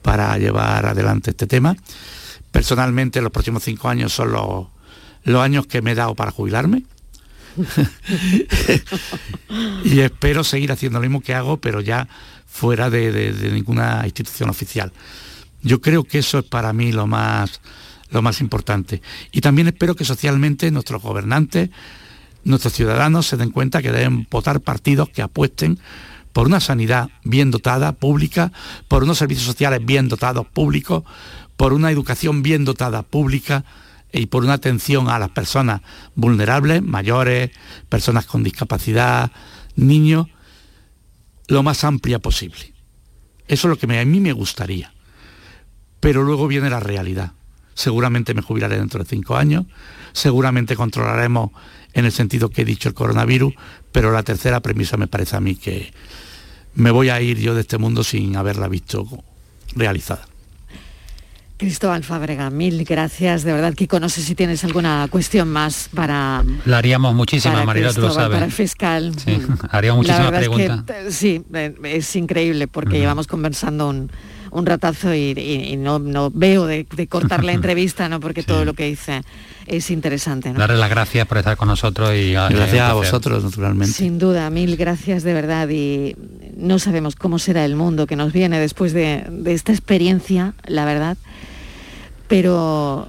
[0.00, 1.76] para llevar adelante este tema.
[2.50, 4.68] Personalmente los próximos cinco años son los,
[5.24, 6.84] los años que me he dado para jubilarme.
[9.84, 12.08] y espero seguir haciendo lo mismo que hago, pero ya
[12.56, 14.90] fuera de, de- ninguna institución oficial.
[15.62, 17.60] Yo creo que eso es para mí lo más,
[18.10, 19.02] lo más importante.
[19.30, 21.68] Y también espero que socialmente nuestros gobernantes,
[22.44, 25.78] nuestros ciudadanos se den cuenta que deben votar partidos que apuesten
[26.32, 28.52] por una sanidad bien dotada, pública,
[28.88, 31.04] por unos servicios sociales bien dotados, públicos,
[31.56, 33.64] por una educación bien dotada, pública,
[34.12, 35.82] y por una atención a las personas
[36.14, 37.50] vulnerables, mayores,
[37.90, 39.30] personas con discapacidad,
[39.74, 40.28] niños,
[41.48, 42.72] lo más amplia posible.
[43.48, 44.92] Eso es lo que a mí me gustaría.
[46.00, 47.32] Pero luego viene la realidad.
[47.74, 49.66] Seguramente me jubilaré dentro de cinco años,
[50.12, 51.50] seguramente controlaremos
[51.92, 53.54] en el sentido que he dicho el coronavirus,
[53.92, 55.92] pero la tercera premisa me parece a mí que
[56.74, 59.06] me voy a ir yo de este mundo sin haberla visto
[59.74, 60.26] realizada.
[61.58, 63.42] Cristóbal Fábrega, mil gracias.
[63.42, 66.44] De verdad, Kiko, no sé si tienes alguna cuestión más para...
[66.66, 68.34] La haríamos muchísima, para Mariló, tú lo sabes.
[68.34, 69.12] Para el fiscal.
[69.18, 69.38] Sí,
[69.70, 71.14] haríamos muchísimas verdad es que, preguntas.
[71.14, 74.10] sí, eh, es increíble porque llevamos conversando un,
[74.50, 78.20] un ratazo y, y- y no, no veo de, de cortar la entrevista, ¿no?
[78.20, 79.22] porque todo lo que dice
[79.66, 80.52] es interesante.
[80.52, 80.58] ¿no?
[80.58, 83.92] Darle las gracias por estar con nosotros y Gracias a vosotros, naturalmente.
[83.92, 86.14] Sin duda, mil gracias de verdad y
[86.56, 90.84] no sabemos cómo será el mundo que nos viene después de, de esta experiencia, la
[90.84, 91.16] verdad,
[92.28, 93.08] pero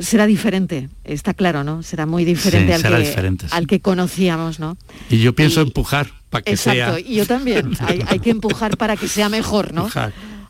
[0.00, 1.82] será diferente, está claro, ¿no?
[1.82, 4.76] Será muy diferente, al, que, al que conocíamos, ¿no?
[5.10, 7.00] Y yo pienso empujar para que exacto, sea...
[7.00, 7.72] y yo también.
[8.08, 9.88] hay, que empujar para que sea mejor, ¿no?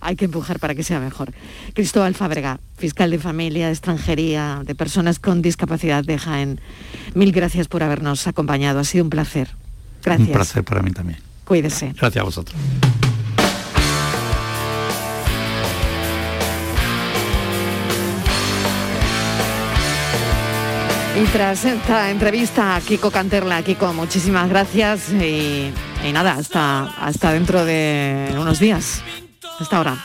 [0.01, 1.33] Hay que empujar para que sea mejor.
[1.75, 6.61] Cristóbal Fábrega, fiscal de familia, de extranjería, de personas con discapacidad de Jaén.
[7.15, 8.81] Mil gracias por habernos acompañado.
[8.81, 9.49] Ha sido un placer.
[10.05, 10.29] Gracias.
[10.29, 11.19] Un placer para mí también.
[11.45, 11.93] Cuídese.
[11.99, 12.57] Gracias a vosotros.
[21.21, 25.73] Y tras esta entrevista a Kiko Canterla, Kiko, muchísimas gracias y,
[26.07, 29.03] y nada, hasta, hasta dentro de unos días.
[29.61, 29.97] Hasta ahora.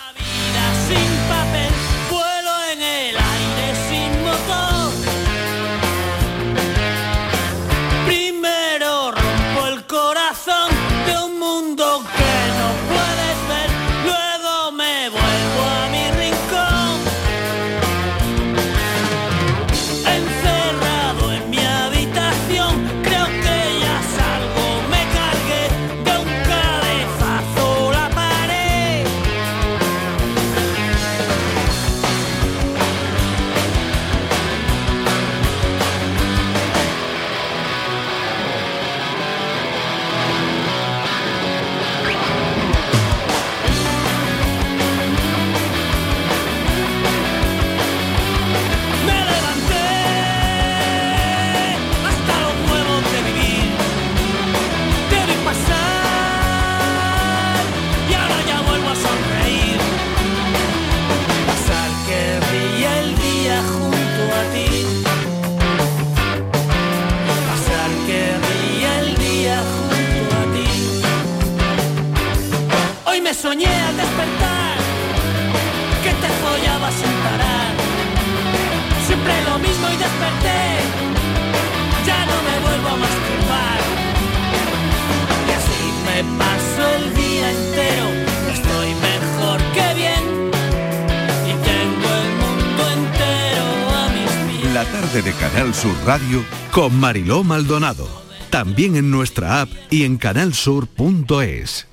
[96.05, 98.07] Radio con Mariló Maldonado.
[98.49, 101.87] También en nuestra app y en canalsur.es.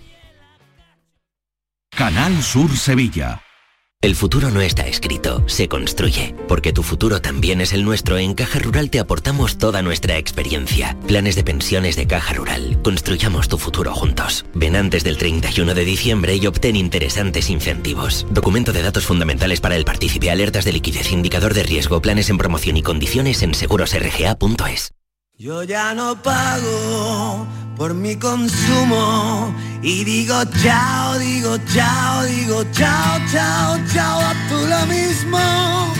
[1.90, 3.42] Canal Sur Sevilla.
[4.00, 6.34] El futuro no está escrito, se construye.
[6.50, 10.96] Porque tu futuro también es el nuestro, en Caja Rural te aportamos toda nuestra experiencia.
[11.06, 12.82] Planes de pensiones de Caja Rural.
[12.82, 14.44] Construyamos tu futuro juntos.
[14.52, 18.26] Ven antes del 31 de diciembre y obtén interesantes incentivos.
[18.32, 22.38] Documento de datos fundamentales para el partícipe, alertas de liquidez, indicador de riesgo, planes en
[22.38, 24.90] promoción y condiciones en segurosrga.es.
[25.38, 30.34] Yo ya no pago por mi consumo y digo
[30.64, 35.99] chao, digo chao, digo chao, chao, chao, a tú lo mismo.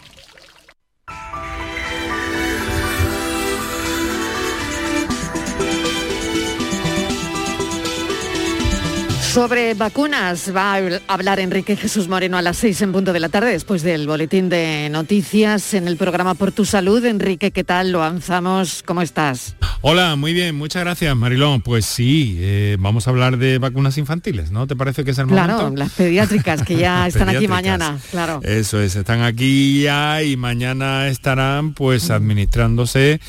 [9.31, 13.29] Sobre vacunas va a hablar Enrique Jesús Moreno a las seis en punto de la
[13.29, 17.05] tarde, después del boletín de noticias en el programa Por tu Salud.
[17.05, 17.93] Enrique, ¿qué tal?
[17.93, 18.83] Lo avanzamos.
[18.85, 19.55] ¿Cómo estás?
[19.79, 21.61] Hola, muy bien, muchas gracias, Marilón.
[21.61, 24.67] Pues sí, eh, vamos a hablar de vacunas infantiles, ¿no?
[24.67, 25.57] ¿Te parece que es el momento?
[25.57, 28.41] Claro, las pediátricas que ya están aquí mañana, claro.
[28.43, 33.21] Eso es, están aquí ya y mañana estarán pues administrándose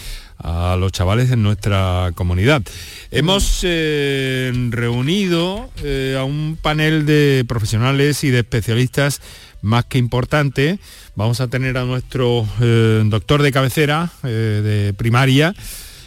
[0.43, 2.63] a los chavales en nuestra comunidad.
[3.11, 9.21] Hemos eh, reunido eh, a un panel de profesionales y de especialistas
[9.61, 10.79] más que importante.
[11.15, 15.55] Vamos a tener a nuestro eh, doctor de cabecera de primaria,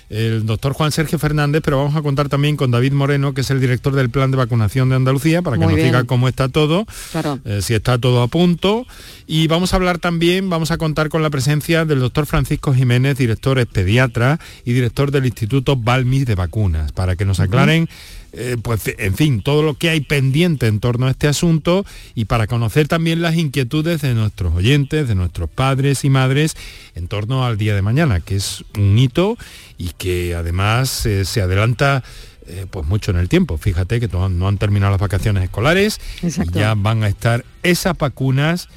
[0.09, 3.49] el doctor Juan Sergio Fernández, pero vamos a contar también con David Moreno, que es
[3.51, 5.87] el director del plan de vacunación de Andalucía, para que Muy nos bien.
[5.87, 7.39] diga cómo está todo, Claro.
[7.45, 8.85] eh, si está todo a punto.
[9.27, 13.17] Y vamos a hablar también, vamos a contar con la presencia del doctor Francisco Jiménez,
[13.17, 17.89] director es pediatra y director del Instituto Balmis de Vacunas, para que nos aclaren
[18.37, 22.25] eh, pues en fin, todo lo que hay pendiente en torno a este asunto y
[22.25, 26.57] para conocer también las inquietudes de nuestros oyentes, de nuestros padres y madres
[26.95, 29.37] en torno al día de mañana, que es un hito
[29.77, 32.03] y que además eh, se adelanta
[32.47, 33.57] eh, pues mucho en el tiempo.
[33.57, 38.67] Fíjate que no han terminado las vacaciones escolares y ya van a estar esas vacunas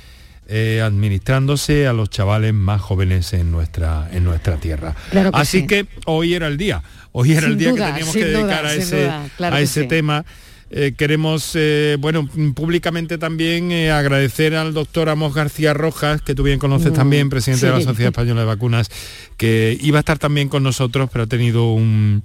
[0.49, 4.97] eh, administrándose a los chavales más jóvenes en nuestra, en nuestra tierra.
[5.11, 5.67] Claro que Así sí.
[5.67, 6.83] que hoy era el día,
[7.13, 9.57] hoy era Sin el día duda, que teníamos que duda, dedicar a ese, duda, claro
[9.57, 9.89] a ese sí.
[9.89, 10.25] tema.
[10.71, 16.43] Eh, queremos, eh, bueno, públicamente también eh, agradecer al doctor Amos García Rojas, que tú
[16.43, 17.81] bien conoces Mm, también, presidente de la.
[17.81, 18.91] Sociedad Española de Vacunas,
[19.39, 22.23] que iba a estar también con nosotros, pero ha tenido un,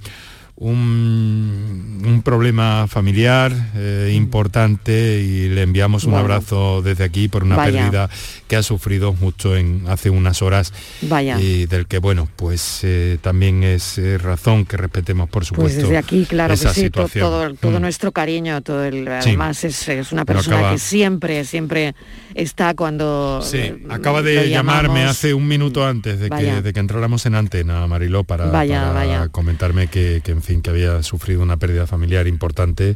[0.56, 6.26] un, un problema familiar eh, importante y le enviamos un Bueno.
[6.26, 7.82] abrazo desde aquí por una Vaya.
[7.82, 8.10] pérdida
[8.48, 11.40] que ha sufrido justo en hace unas horas Vaya.
[11.40, 15.82] y del que bueno pues eh, también es eh, razón que respetemos por Pues supuesto
[15.82, 17.24] desde aquí, claro esa que sí, situación.
[17.26, 17.82] todo, todo Mm.
[17.82, 19.30] nuestro cariño, todo el, Sí.
[19.30, 21.96] además es, es una persona acaba- que siempre, siempre
[22.36, 27.26] está cuando Sí, acaba de llamarme hace un minuto antes de que, de que entráramos
[27.26, 31.58] en antena, Mariló, para, Vaya, para comentarme que, que, en fin, que había sufrido una
[31.58, 32.96] pérdida familiar importante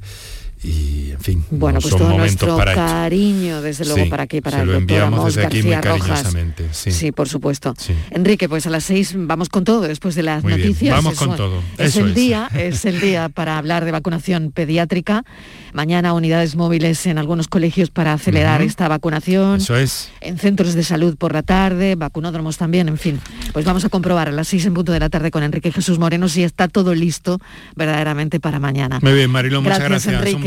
[0.64, 4.24] y, en fin, Bueno, no pues son todo nuestro para cariño, desde luego, Sí, para
[4.24, 6.08] aquí, para se el lo enviamos desde aquí muy García Rojas.
[6.10, 7.12] cariñosamente, sí.
[7.12, 7.74] por supuesto.
[7.78, 7.93] Sí.
[8.12, 10.95] Enrique, pues a las seis vamos con todo, después de las Muy bien, noticias.
[10.95, 12.16] vamos Es con todo, Es eso el es.
[12.16, 15.24] día, es el día para hablar de vacunación pediátrica.
[15.74, 19.58] Mañana unidades móviles en algunos colegios para acelerar esta vacunación.
[19.58, 20.10] Eso es.
[20.22, 23.20] en centros de salud por la tarde, vacunódromos también, en fin.
[23.53, 25.99] Pues vamos a comprobar a las seis en punto de la tarde con Enrique Jesús
[25.99, 27.39] Moreno si está todo listo
[27.76, 28.99] verdaderamente para mañana.
[29.03, 30.47] Muy bien, Mariló, muchas Gracias, gracias.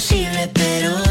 [0.00, 1.09] Sé si es posible, pero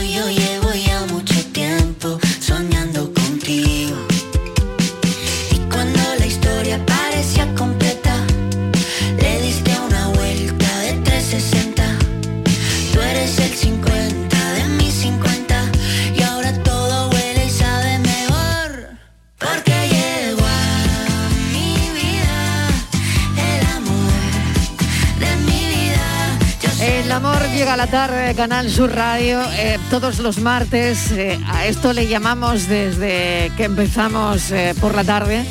[27.70, 31.12] llega la tarde de Canal Sur Radio eh, todos los martes.
[31.12, 35.46] eh, a esto le llamamos desde que empezamos eh, por la tarde.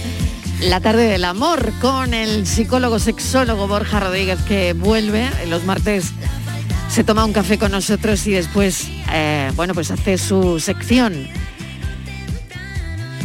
[0.63, 6.11] La tarde del amor con el psicólogo sexólogo Borja Rodríguez que vuelve los martes
[6.91, 8.89] se toma un café con nosotros y después
[9.55, 11.29] bueno pues hace su sección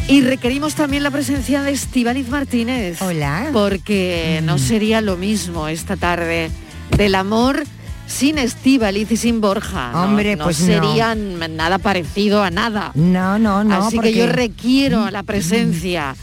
[0.08, 3.02] y requerimos también la presencia de Estíbaliz Martínez.
[3.02, 3.50] Hola.
[3.54, 6.52] Porque no sería lo mismo esta tarde
[6.96, 7.64] del amor
[8.08, 9.92] sin Estíbaliz y sin Borja.
[9.92, 10.04] ¿no?
[10.04, 10.66] Hombre, no pues no.
[10.68, 12.92] serían nada parecido a nada.
[12.96, 13.86] No, no, no.
[13.88, 16.16] Así porque- que yo requiero la presencia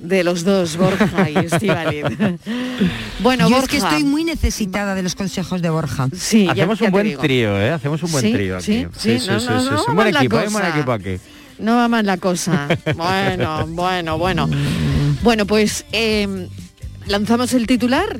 [0.00, 2.04] de los dos, Borja y Estíbaliz.
[3.20, 3.64] bueno, Yo Borja.
[3.64, 6.08] es que estoy muy necesitada de los consejos de Borja.
[6.16, 7.70] Sí, Hacemos ya un buen trío, ¿eh?
[7.70, 8.86] Hacemos un buen Sí, trío aquí.
[8.96, 10.76] sí, sí, no, Un buen equipo, hay un buen cosa.
[10.76, 11.16] equipo aquí.
[11.58, 12.68] No va mal la cosa.
[12.96, 14.48] Bueno, bueno, bueno.
[15.22, 16.48] Bueno, pues eh,
[17.08, 18.16] lanzamos el titular.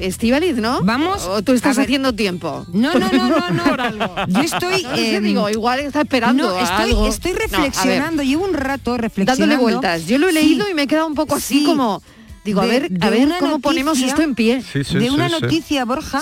[0.00, 0.82] Estivaliz, ¿no?
[0.82, 1.24] Vamos.
[1.26, 2.66] ¿O tú estás haciendo tiempo?
[2.72, 3.64] No, no, no, no, no.
[3.68, 4.14] Por algo.
[4.28, 4.82] Yo estoy.
[5.18, 7.06] No digo, igual está esperando No, a estoy, algo.
[7.08, 9.46] estoy No, reflexionando, llevo un rato reflexionando.
[9.54, 10.06] dándole vueltas.
[10.06, 11.64] Yo lo he Sí, leído y me he quedado un poco así sí.
[11.64, 12.02] como...
[12.44, 14.62] Digo, a ver, a ver cómo ponemos esto en pie.
[14.72, 16.20] de una noticia, Borja,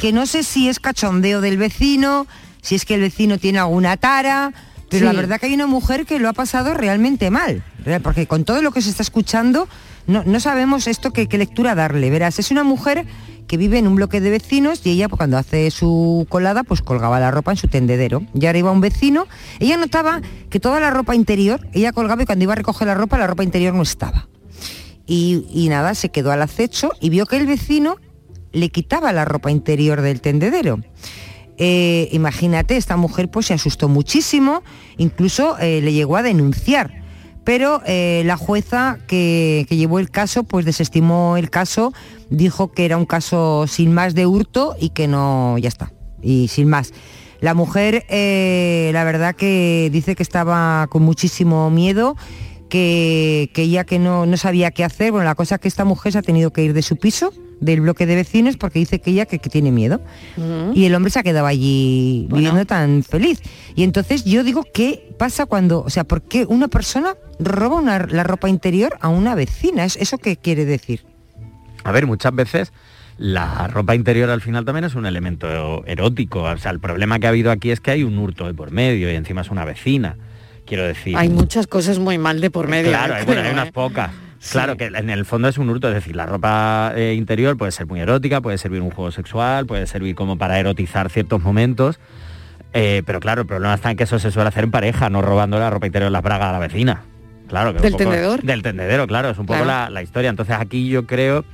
[0.00, 2.26] que no sé si es cachondeo del vecino,
[2.62, 4.52] si es que el vecino tiene alguna tara,
[4.88, 5.12] pero Sí.
[5.14, 7.64] la verdad que hay una mujer que lo ha pasado realmente mal,
[8.04, 9.68] porque con todo lo que se está escuchando
[10.06, 12.10] no, no sabemos esto qué, lectura darle.
[12.10, 13.06] Verás, es una mujer
[13.46, 16.82] que vive en un bloque de vecinos y ella pues, cuando hace su colada pues
[16.82, 18.22] colgaba la ropa en su tendedero.
[18.34, 19.26] Y ahora iba un vecino,
[19.60, 22.94] ella notaba que toda la ropa interior, ella colgaba y cuando iba a recoger la
[22.94, 24.28] ropa, la ropa interior no estaba.
[25.06, 27.96] Y, y nada, se quedó al acecho y vio que el vecino
[28.52, 30.80] le quitaba la ropa interior del tendedero.
[31.58, 34.62] Eh, imagínate, esta mujer pues se asustó muchísimo,
[34.98, 37.05] incluso eh, le llegó a denunciar.
[37.46, 41.94] Pero eh, la jueza que, que llevó el caso pues desestimó el caso,
[42.28, 46.48] dijo que era un caso sin más de hurto y que no, ya está, y
[46.48, 46.92] sin más.
[47.40, 52.16] La mujer, eh, la verdad que dice que estaba con muchísimo miedo,
[52.68, 55.12] que, que ella que no, no sabía qué hacer.
[55.12, 57.32] Bueno, la cosa es que esta mujer se ha tenido que ir de su piso,
[57.60, 60.00] del bloque de vecinos, porque dice que ella que, que tiene miedo.
[60.74, 63.40] Y el hombre se ha quedado allí viviendo tan feliz.
[63.76, 68.06] Y entonces yo digo, ¿qué pasa cuando, o sea, por qué una persona roba una-
[68.06, 69.84] la ropa interior a una vecina?
[69.84, 71.04] ¿Es- ¿Eso qué quiere decir?
[71.84, 72.72] A ver, muchas veces
[73.18, 76.42] la ropa interior al final también es un elemento erótico.
[76.42, 78.70] O sea, el problema que ha habido aquí es que hay un hurto de por
[78.72, 80.16] medio y encima es una vecina.
[80.66, 81.16] Quiero decir.
[81.16, 82.90] Hay muchas cosas muy mal de por medio.
[82.90, 83.72] Claro, yo hay, bueno, creo, hay unas ¿eh?
[83.72, 84.10] pocas.
[84.50, 87.72] Claro que en el fondo es un hurto, es decir, la ropa eh, interior puede
[87.72, 91.98] ser muy erótica, puede servir un juego sexual, puede servir como para erotizar ciertos momentos.
[92.72, 95.22] eh, pero claro, el problema está en que eso se suele hacer en pareja, no
[95.22, 97.02] robando la ropa interior las bragas a la vecina.
[97.48, 98.42] Claro, que un ¿Del poco- tendedor?
[98.42, 99.84] Del tendedero, claro, es un poco Claro.
[99.88, 100.30] la, la historia.
[100.30, 101.44] Entonces aquí yo creo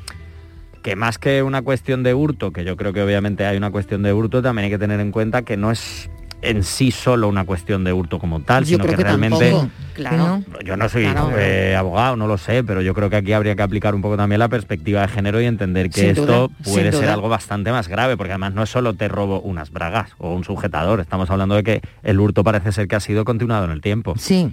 [0.83, 4.03] que más que una cuestión de hurto, que yo creo que obviamente hay una cuestión
[4.03, 6.11] de hurto, también hay que tener en cuenta que no es
[6.45, 9.49] en sí solo una cuestión de hurto como tal, Yo sino creo que, que realmente
[9.53, 10.43] tampoco, claro.
[10.65, 11.31] yo no soy Claro.
[11.39, 14.17] eh, abogado, no lo sé, pero yo creo que aquí habría que aplicar un poco
[14.17, 17.71] también la perspectiva de género y entender que Sin esto duda, puede ser algo bastante
[17.71, 21.31] más grave, porque además no es solo te robo unas bragas o un sujetador, estamos
[21.31, 24.15] hablando de que el hurto parece ser que ha sido continuado en el tiempo.
[24.19, 24.53] Sí.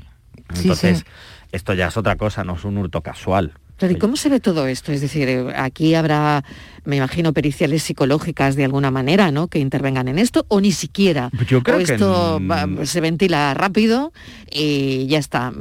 [0.56, 1.04] Entonces, sí.
[1.52, 3.54] esto ya es otra cosa, no es un hurto casual.
[3.78, 4.92] Claro, ¿y cómo se ve todo esto?
[4.92, 6.44] Es decir, eh, aquí habrá,
[6.84, 9.48] me imagino, periciales psicológicas de alguna manera, ¿no?
[9.48, 11.30] Que intervengan en esto, o ni siquiera.
[11.48, 14.12] Yo creo o que esto va- se ventila rápido
[14.52, 15.54] y ya está.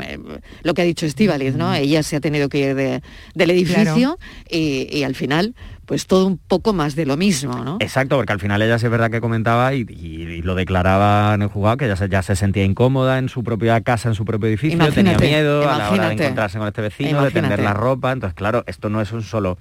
[0.65, 1.73] Lo que ha dicho Estíbaliz, ¿no?
[1.73, 3.03] Ella se ha tenido que ir de-
[3.37, 4.19] del edificio
[4.51, 5.55] y, y al final,
[5.87, 7.77] pues todo un poco más de lo mismo, ¿no?
[7.79, 11.35] Exacto, porque al final ella sí es verdad que comentaba y, y- y lo declaraba
[11.35, 14.15] en el juzgado que ya se, ya se sentía incómoda en su propia casa, en
[14.15, 17.59] su propio edificio, tenía miedo a la hora de encontrarse con este vecino, de tender
[17.59, 18.13] la ropa.
[18.13, 19.59] Entonces, claro, esto no es un solo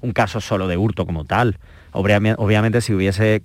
[0.00, 1.58] un caso solo de hurto como tal.
[1.92, 3.42] Obviamente, obviamente si hubiese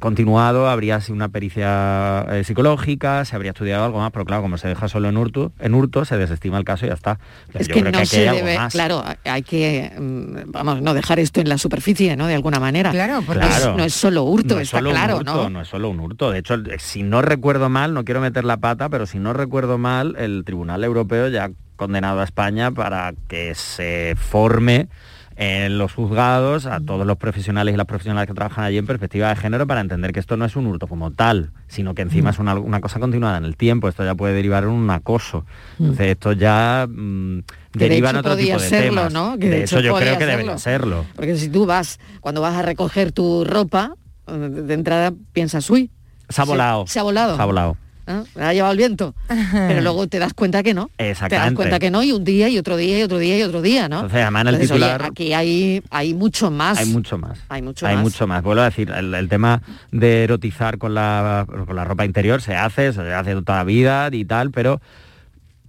[0.00, 4.58] continuado habría sido una pericia eh, psicológica, se habría estudiado algo más, pero claro, como
[4.58, 7.18] se deja solo en hurto, en hurto se desestima el caso y ya está.
[7.48, 8.72] Pero Es yo que creo no aquí se hay algo debe, más.
[8.72, 12.26] claro, hay que, mm, vamos, no dejar esto en la superficie, ¿no?
[12.26, 12.90] De alguna manera.
[12.90, 15.50] Claro, No es- no es solo hurto, No es está solo un claro, hurto, ¿no?
[15.50, 16.30] No es solo un hurto.
[16.30, 19.78] De hecho, si no recuerdo mal, no quiero meter la pata, pero si no recuerdo
[19.78, 24.88] mal, el Tribunal Europeo ya ha condenado a España para que se forme
[25.36, 29.28] en los juzgados a todos los profesionales y las profesionales que trabajan allí en perspectiva
[29.30, 32.30] de género para entender que esto no es un hurto como tal, sino que encima
[32.30, 33.88] es una, una cosa continuada en el tiempo.
[33.88, 35.44] Esto ya puede derivar en un acoso.
[35.80, 37.40] Entonces esto ya mm,
[37.72, 39.12] Que de deriva en otro tipo de serlo, temas.
[39.12, 39.38] ¿no?
[39.38, 41.04] Que de, de hecho, hecho yo creo que debería serlo.
[41.16, 43.96] Porque si tú vas, cuando vas a recoger tu ropa,
[44.28, 45.90] eh, de entrada piensas, uy,
[46.28, 46.86] Se ha volado.
[46.86, 47.36] se ha volado.
[47.36, 47.76] Se ha volado.
[48.06, 48.22] ¿Eh?
[48.34, 49.14] Me ha llevado el viento.
[49.52, 50.90] Pero luego te das cuenta que no.
[50.96, 51.54] Te das Exactamente.
[51.54, 53.88] cuenta que no y un día y otro día y otro día y otro día,
[53.88, 53.96] ¿no?
[53.96, 56.78] Entonces, además, en el Entonces, oye, titular- aquí hay, hay mucho más.
[56.78, 57.38] Hay mucho más.
[57.48, 58.04] Hay mucho Hay más.
[58.04, 58.42] mucho más.
[58.42, 62.54] Vuelvo a decir, el, el tema de erotizar con la, con la ropa interior se
[62.56, 64.80] hace, se hace toda la vida y tal, pero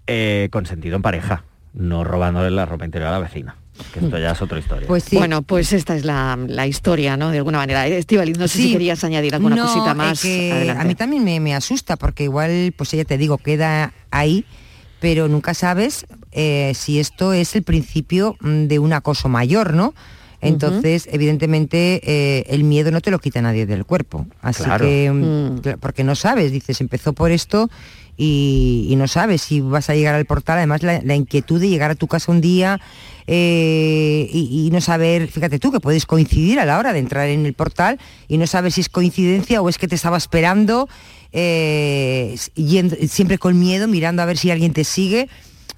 [0.08, 3.56] eh, consentido en pareja, no robándole la ropa interior a la vecina.
[3.94, 4.88] Que esto ya es otra historia.
[5.14, 7.32] Bueno, pues esta es la, la historia, ¿no?
[7.32, 7.86] De alguna manera.
[7.88, 10.26] Estivaliz, no sé si querías añadir alguna No, cosita es más.
[10.80, 14.46] a mí también me, me asusta porque igual, pues ella te digo, queda ahí,
[15.00, 19.94] pero nunca sabes eh, si esto es el principio de un acoso mayor, ¿no?
[20.48, 24.26] Entonces, evidentemente, eh, el miedo no te lo quita nadie del cuerpo.
[24.42, 24.86] Así Claro.
[24.86, 27.70] que, mm, cla- porque no sabes, dices, empezó por esto
[28.18, 30.58] y, y no sabes si vas a llegar al portal.
[30.58, 32.80] Además, la, la inquietud de llegar a tu casa un día
[33.28, 37.28] eh, y, y no saber, fíjate tú, que puedes coincidir a la hora de entrar
[37.30, 40.88] en el portal y no saber si es coincidencia o es que te estaba esperando,
[41.34, 45.28] eh, yendo- siempre con miedo, mirando a ver si alguien te sigue.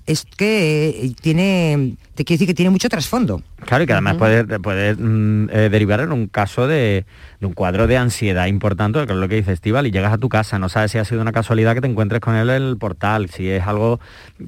[0.07, 3.41] Es que eh, tiene, te quiero decir que tiene mucho trasfondo.
[3.65, 7.05] Claro, y que además puede, puede mm, eh, derivar en un caso de,
[7.41, 10.17] de un cuadro de ansiedad importante, que es lo que dice Estival, y llegas a
[10.17, 12.63] tu casa, no sabes si ha sido una casualidad que te encuentres con él en
[12.63, 13.99] el portal, si es algo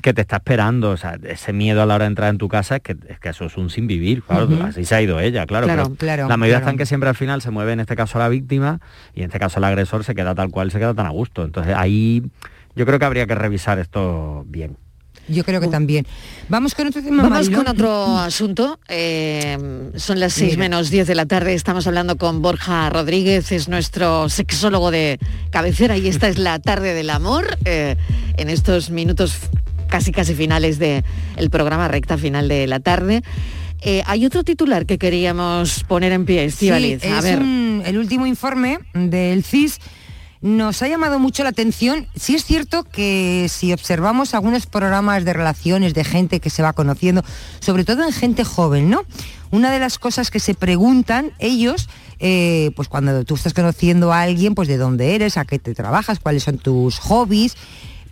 [0.01, 2.47] que te está esperando, o sea, ese miedo a la hora de entrar en tu
[2.47, 5.20] casa es que, es que eso es un sin vivir, claro, así se ha ido
[5.20, 6.64] ella, claro, Claro, pero claro, la medida claro.
[6.64, 8.80] está en que siempre al final se mueve en este caso la víctima
[9.14, 11.43] y en este caso el agresor se queda tal cual, se queda tan a gusto,
[11.43, 12.24] entonces ahí
[12.76, 14.78] yo creo que habría que revisar esto bien.
[15.30, 16.06] Yo creo que también.
[16.50, 17.24] Vamos con otro tema.
[17.24, 18.80] Vamos con otro asunto.
[18.88, 19.58] Eh,
[19.96, 20.60] son las 6 Mira.
[20.60, 21.54] menos 10 de la tarde.
[21.54, 25.20] Estamos hablando con Borja Rodríguez, es nuestro sexólogo de
[25.52, 27.58] cabecera y esta es la tarde del amor.
[27.66, 27.96] eh,
[28.38, 29.34] en estos minutos
[29.90, 31.04] casi casi finales del
[31.52, 33.22] programa, recta final de la tarde.
[33.82, 37.02] Eh, hay otro titular que queríamos poner en pie, Estivaliz.
[37.02, 37.40] Sí, a es ver.
[37.40, 39.80] un- el último informe del CIS
[40.42, 42.08] nos ha llamado mucho la atención.
[42.16, 46.74] Sí es cierto que si observamos algunos programas de relaciones de gente que se va
[46.74, 47.24] conociendo,
[47.60, 49.04] sobre todo en gente joven, ¿no?
[49.52, 54.22] Una de las cosas que se preguntan ellos, eh, pues cuando tú estás conociendo a
[54.22, 57.56] alguien, pues de dónde eres, a qué te trabajas, cuáles son tus hobbies.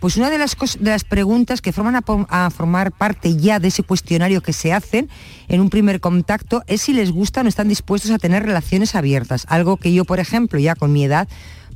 [0.00, 3.68] Pues una de las, de las preguntas que forman a, a formar parte ya de
[3.68, 5.08] ese cuestionario que se hacen
[5.48, 8.94] en un primer contacto es si les gusta o no están dispuestos a tener relaciones
[8.94, 9.44] abiertas.
[9.48, 11.26] Algo que yo, por ejemplo, ya con mi edad,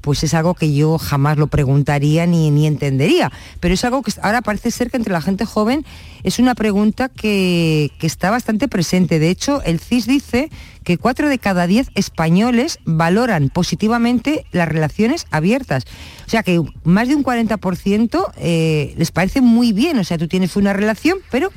[0.03, 3.33] pues es algo que yo jamás lo preguntaría ni, ni entendería.
[3.61, 5.87] Pero es algo que ahora parece ser que entre la gente joven
[6.25, 9.19] es una pregunta que, está bastante presente.
[9.19, 10.51] De hecho, el CIS dice
[10.85, 15.85] que cuatro de cada diez españoles valoran positivamente las relaciones abiertas.
[16.27, 19.99] O sea que más de un 40% eh, les parece muy bien.
[19.99, 21.51] O sea, tú tienes una relación, pero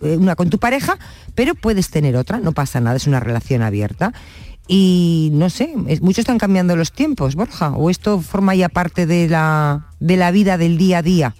[0.00, 0.98] eh, una con tu pareja,
[1.34, 4.12] pero puedes tener otra, no pasa nada, es una relación abierta.
[4.72, 9.04] Y no sé, es- mucho están cambiando los tiempos, Borja, o esto forma ya parte
[9.04, 11.34] de la, de la vida del día a día.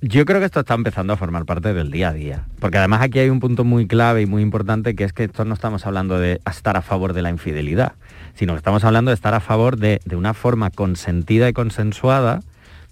[0.00, 2.46] Yo creo que esto está empezando a formar parte del día a día.
[2.58, 5.44] Porque además aquí hay un punto muy clave y muy importante que es que esto
[5.44, 7.92] no estamos hablando de estar a favor de la infidelidad,
[8.34, 12.40] sino que estamos hablando de estar a favor de, de una forma consentida y consensuada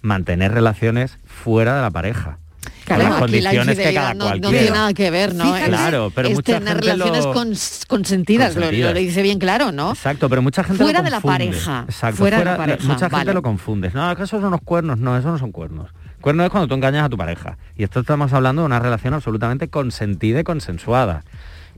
[0.03, 2.37] mantener relaciones fuera de la pareja.
[2.85, 5.45] Claro, las condiciones que cada no, cual no tiene nada que ver, ¿no?
[5.45, 8.93] Fíjate, Claro, pero es mucha tener gente relaciones lo- cons- consentidas, lo- Lo, Consentidas.
[8.93, 9.91] lo dice bien claro, ¿no?
[9.91, 12.99] Exacto, pero mucha gente Fuera lo de la pareja, Exacto, fuera de la pareja, Mucha
[13.01, 13.33] gente vale.
[13.33, 13.91] lo confunde.
[13.93, 14.97] No, que esos son unos cuernos.
[14.97, 15.91] No, esos no son cuernos.
[16.19, 17.57] Cuerno es cuando tú engañas a tu pareja.
[17.77, 21.23] Y esto estamos hablando de una relación absolutamente consentida y consensuada.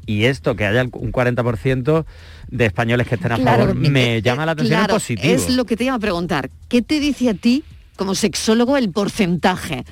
[0.08, 2.06] Y esto, que haya un 40%
[2.48, 4.96] de españoles que estén a Claro, favor, eh, me eh, llama la atención claro, en
[5.00, 5.34] positivo.
[5.34, 6.50] Es lo que te iba a preguntar.
[6.70, 7.64] ¿Qué te dice a ti,
[7.98, 9.86] como sexólogo, el porcentaje?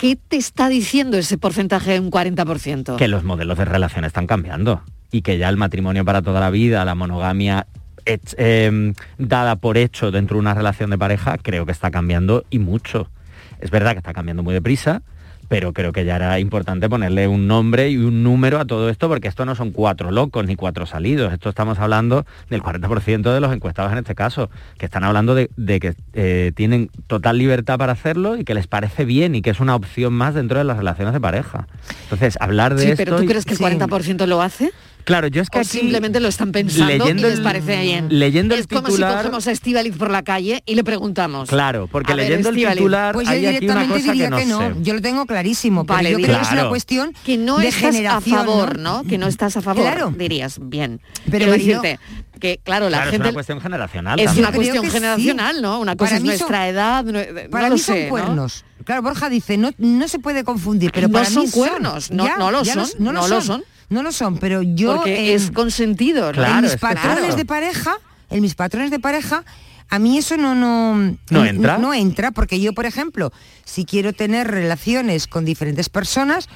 [0.00, 2.96] ¿Qué te está diciendo ese porcentaje de un 40%?
[2.96, 4.80] que los modelos de relación están cambiando
[5.12, 7.66] y que ya el matrimonio para toda la vida, la monogamia
[8.06, 12.60] eh, dada por hecho dentro de una relación de pareja, creo que está cambiando y
[12.60, 13.10] mucho.
[13.58, 15.02] Es verdad que está cambiando muy deprisa,
[15.50, 19.08] pero creo que ya era importante ponerle un nombre y un número a todo esto,
[19.08, 23.40] porque esto no son cuatro locos ni cuatro salidos, esto estamos hablando del 40% de
[23.40, 24.48] los encuestados en este caso,
[24.78, 28.68] que están hablando de, de que eh, tienen total libertad para hacerlo y que les
[28.68, 31.66] parece bien y que es una opción más dentro de las relaciones de pareja.
[32.04, 33.02] Entonces, hablar de Sí, esto...
[33.04, 34.70] pero ¿tú crees que el 40% lo hace?
[35.10, 37.80] Claro, yo es que o aquí, simplemente lo están pensando leyendo y les el- parece
[37.80, 38.06] bien.
[38.10, 41.48] leyendo el es como titular- si cogemos a Estivaliz por la calle y le preguntamos.
[41.48, 44.24] Claro, porque A ver, leyendo el titular Pues yo hay aquí una directamente cosa diría
[44.26, 44.82] que no, que no, sé.
[44.82, 47.68] yo lo tengo clarísimo, pero Vale, yo creo que es una cuestión que no de
[47.68, 49.02] estás generación, a favor, ¿no?
[49.02, 50.14] Que no estás a favor, Claro.
[50.16, 50.58] dirías.
[50.62, 51.00] Bien.
[51.26, 51.98] Pero, Quiero decirte
[52.38, 53.28] que, claro, la Claro, es gente...
[53.28, 54.46] una cuestión generacional Es también.
[54.46, 54.90] una cuestión sí.
[54.92, 55.80] generacional, ¿no?
[55.80, 58.02] Una cosa Para es mí son- nuestra edad, no, no Para lo mí sé, son
[58.04, 58.08] ¿no?
[58.10, 58.64] cuernos.
[58.84, 62.24] Claro, Borja dice, no, no se puede confundir, pero No para son mí cuernos, no-
[62.38, 63.62] no lo son, no, no lo son.
[63.90, 66.32] No lo son, pero yo Porque en- es consentido, ¿no?
[66.32, 67.36] Claro, en mis patrones claro.
[67.36, 67.92] de pareja,
[68.30, 69.44] en mis patrones de pareja,
[69.88, 71.76] a mí eso no no ¿No entra?
[71.78, 73.32] No, entra porque yo, por ejemplo,
[73.64, 76.48] si quiero tener relaciones con diferentes personas,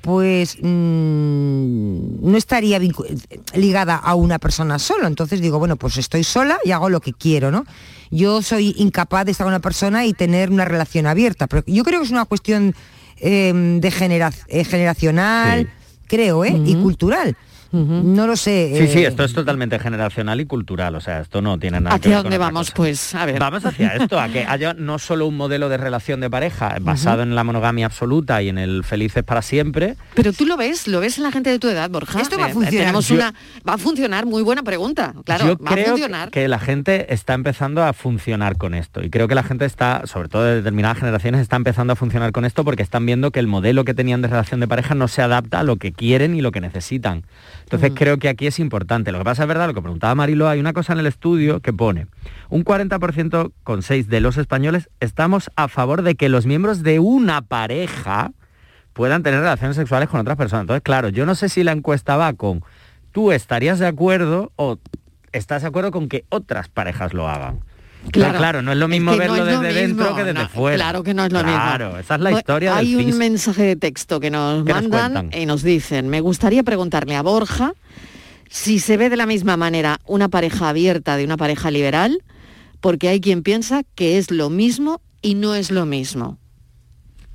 [0.00, 2.80] pues mm, no estaría
[3.54, 5.06] ligada a una persona solo.
[5.06, 7.64] Entonces digo, bueno, pues estoy sola y hago lo que quiero, ¿no?
[8.10, 11.46] Yo soy incapaz de estar con una persona y tener una relación abierta.
[11.46, 12.74] Pero yo creo que es una cuestión
[13.20, 15.68] eh, de genera- eh, generacional,
[16.08, 16.60] creo, ¿eh?
[16.64, 17.36] Y cultural.
[17.72, 18.72] No lo sé.
[18.78, 21.98] Sí, sí, eh, esto es totalmente generacional y cultural, o sea, esto no tiene nada
[21.98, 22.76] que ¿Hacia ver con dónde vamos, cosa.
[22.76, 23.14] pues?
[23.14, 23.38] A ver.
[23.38, 27.22] Vamos hacia esto, a que haya no solo un modelo de relación de pareja basado
[27.22, 31.00] en la monogamia absoluta y en el felices para siempre, Pero tú lo ves, lo
[31.00, 32.20] ves en la gente de tu edad, Borja.
[32.20, 32.80] Esto va a Eh, funcionar.
[32.80, 33.34] Tenemos Yo- una,
[33.68, 35.14] va a funcionar, muy buena pregunta.
[35.24, 36.30] Claro, Yo va a funcionar.
[36.30, 40.02] que la gente está empezando a funcionar con esto y creo que la gente está,
[40.06, 43.40] sobre todo de determinadas generaciones, está empezando a funcionar con esto porque están viendo que
[43.40, 46.34] el modelo que tenían de relación de pareja no se adapta a lo que quieren
[46.34, 47.24] y lo que necesitan.
[47.70, 49.12] Entonces creo que aquí es importante.
[49.12, 51.60] Lo que pasa es verdad, lo que preguntaba Marilo, hay una cosa en el estudio
[51.60, 52.06] que pone,
[52.48, 56.98] un 40% con 6 de los españoles estamos a favor de que los miembros de
[56.98, 58.32] una pareja
[58.94, 60.62] puedan tener relaciones sexuales con otras personas.
[60.62, 62.64] Entonces, claro, yo no sé si la encuesta va con
[63.12, 64.78] tú estarías de acuerdo o
[65.32, 67.60] estás de acuerdo con que otras parejas lo hagan.
[68.10, 70.40] Claro, claro, no es lo mismo que verlo es lo desde dentro mismo, que desde
[70.40, 70.76] no, fuera.
[70.76, 71.60] Claro que no es lo mismo.
[71.60, 73.18] Claro, esa es la historia Hay del un CIS.
[73.18, 77.22] mensaje de texto que nos ¿Qué nos mandan y nos dicen, me gustaría preguntarle a
[77.22, 77.74] Borja
[78.48, 82.22] si se ve de la misma manera una pareja abierta de una pareja liberal,
[82.80, 86.38] porque hay quien piensa que es lo mismo y no es lo mismo.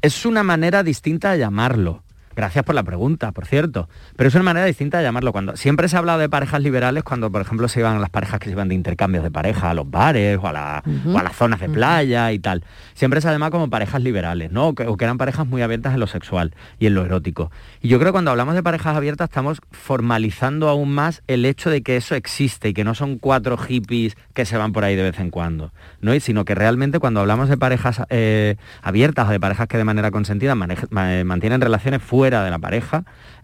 [0.02, 2.03] Es una manera distinta de llamarlo.
[2.36, 3.88] Gracias por la pregunta, por cierto.
[4.16, 5.32] Pero es una manera distinta de llamarlo.
[5.32, 8.40] Cuando siempre se ha hablado de parejas liberales cuando, por ejemplo, se iban las parejas
[8.40, 11.24] que se iban de intercambios de pareja a los bares o a, la- o a
[11.24, 12.64] las zonas de playa y tal.
[12.94, 14.70] Siempre se ha llamado como parejas liberales, ¿no?
[14.70, 17.52] O que, o que eran parejas muy abiertas en lo sexual y en lo erótico.
[17.82, 21.70] Y yo creo que cuando hablamos de parejas abiertas estamos formalizando aún más el hecho
[21.70, 24.96] de que eso existe y que no son cuatro hippies que se van por ahí
[24.96, 25.72] de vez en cuando,
[26.02, 26.16] ¿no?
[26.16, 29.84] Y sino que realmente cuando hablamos de parejas eh, abiertas o de parejas que de
[29.84, 33.04] manera consentida maneja- ma- eh, mantienen relaciones fuera de la pareja,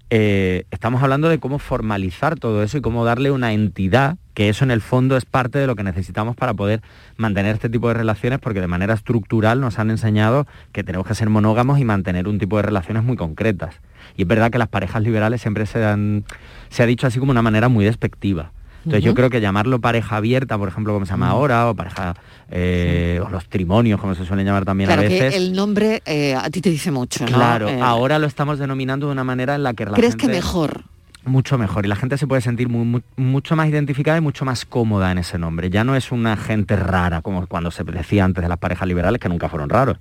[0.09, 4.63] eh, estamos hablando de cómo formalizar todo eso y cómo darle una entidad, que eso
[4.63, 6.81] en el fondo es parte de lo que necesitamos para poder
[7.17, 11.13] mantener este tipo de relaciones, porque de manera estructural nos han enseñado que tenemos que
[11.13, 13.75] ser monógamos y mantener un tipo de relaciones muy concretas.
[14.15, 16.23] Y es verdad que las parejas liberales siempre se, han,
[16.69, 18.53] se ha dicho así como una manera muy despectiva.
[18.89, 22.15] Entonces yo creo que llamarlo pareja abierta, por ejemplo, como se llama ahora, o pareja,
[22.49, 25.31] eh, o los trimonios, como se suelen llamar también Claro a veces.
[25.33, 27.31] que el nombre eh, a ti te dice mucho, ¿no?
[27.31, 30.27] Claro, Eh, ahora lo estamos denominando de una manera en la que la ¿Crees gente...
[30.27, 30.83] que mejor?
[31.25, 31.85] Mucho mejor.
[31.85, 35.11] Y la gente se puede sentir mu- mu- mucho más identificada y mucho más cómoda
[35.11, 35.69] en ese nombre.
[35.69, 39.19] Ya no es una gente rara, como cuando se decía antes de las parejas liberales,
[39.19, 39.97] que nunca fueron raros.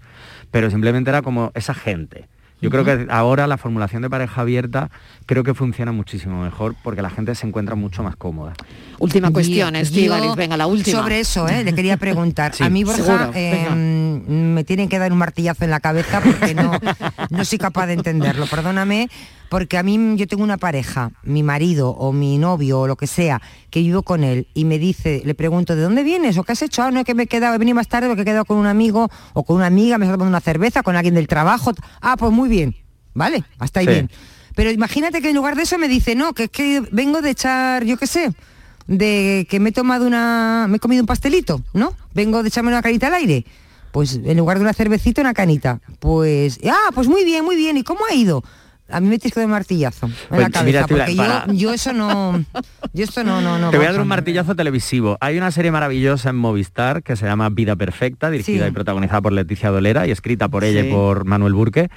[0.50, 2.26] Pero simplemente era como esa gente.
[2.60, 4.90] Yo creo que ahora la formulación de pareja abierta
[5.26, 8.54] creo que funciona muchísimo mejor porque la gente se encuentra mucho más cómoda.
[8.98, 10.98] Última cuestión, Estíbaliz, venga, la última.
[10.98, 11.64] Sobre eso, ¿eh?
[11.64, 12.52] le quería preguntar.
[12.58, 12.64] Sí.
[12.64, 16.54] A mí, Borja, Seguro, eh, me tienen que dar un martillazo en la cabeza porque
[16.54, 16.72] no,
[17.30, 18.46] no soy capaz de entenderlo.
[18.46, 19.08] Perdóname,
[19.48, 23.06] porque a mí yo tengo una pareja, mi marido o mi novio o lo que
[23.06, 23.40] sea,
[23.70, 26.62] que vivo con él y me dice, le pregunto, ¿de dónde vienes o qué has
[26.62, 26.82] hecho?
[26.82, 28.56] Ah, no es que me he quedado, he venido más tarde porque he quedado con
[28.56, 31.72] un amigo o con una amiga, me está tomando una cerveza, con alguien del trabajo.
[32.00, 32.74] Ah, pues muy bien,
[33.14, 33.44] ¿vale?
[33.58, 33.92] Hasta ahí Sí.
[33.92, 34.10] bien.
[34.54, 37.30] Pero imagínate que en lugar de eso me dice, no, que es que vengo de
[37.30, 38.32] echar, yo qué sé,
[38.88, 41.92] de que me he tomado una, me he comido un pastelito, ¿no?
[42.14, 43.44] Vengo de echarme una canita al aire.
[43.92, 45.80] Pues en lugar de una cervecita, una canita.
[46.00, 47.76] Pues, ah, pues muy bien, muy bien.
[47.76, 48.42] ¿Y cómo ha ido?
[48.90, 51.72] A mí me tienes que dar un martillazo en Pues la cabeza, porque yo, yo
[51.74, 52.42] eso no,
[52.94, 53.70] yo esto no, no, no.
[53.70, 55.18] Te voy a dar un martillazo televisivo.
[55.20, 58.70] Hay una serie maravillosa en Movistar que se llama Vida Perfecta, dirigida Sí.
[58.70, 60.88] y protagonizada por Leticia Dolera y escrita por ella Sí.
[60.88, 61.90] y por Manuel Burque.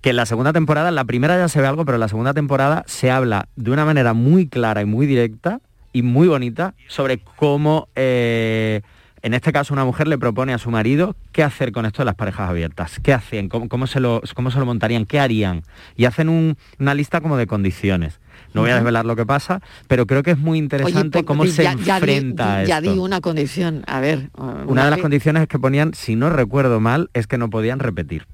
[0.00, 2.08] Que en la segunda temporada, en la primera ya se ve algo, pero en la
[2.08, 5.60] segunda temporada se habla de una manera muy clara y muy directa
[5.92, 8.82] y muy bonita sobre cómo, eh,
[9.22, 12.06] en este caso, una mujer le propone a su marido qué hacer con esto de
[12.06, 15.62] las parejas abiertas, qué hacen, cómo, cómo se, lo, cómo se lo montarían, qué harían.
[15.96, 18.20] Y hacen un- una lista como de condiciones.
[18.54, 21.44] No voy a desvelar lo que pasa, pero creo que es muy interesante Oye, cómo
[21.46, 23.02] se ya- ya di- enfrenta a Ya di esto.
[23.02, 24.30] una condición, a ver.
[24.66, 27.80] Una de las condiciones es que ponían, si no recuerdo mal, es que no podían
[27.80, 28.26] repetir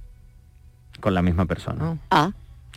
[1.04, 1.98] con la misma persona.
[2.10, 2.30] Ah,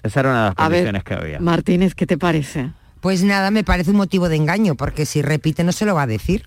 [0.03, 1.39] Esa era una de las a ver, condiciones que había.
[1.39, 2.71] Martínez, ¿qué te parece?
[2.99, 6.01] Pues nada, me parece un motivo de engaño, porque si repite no se lo va
[6.01, 6.43] a decir.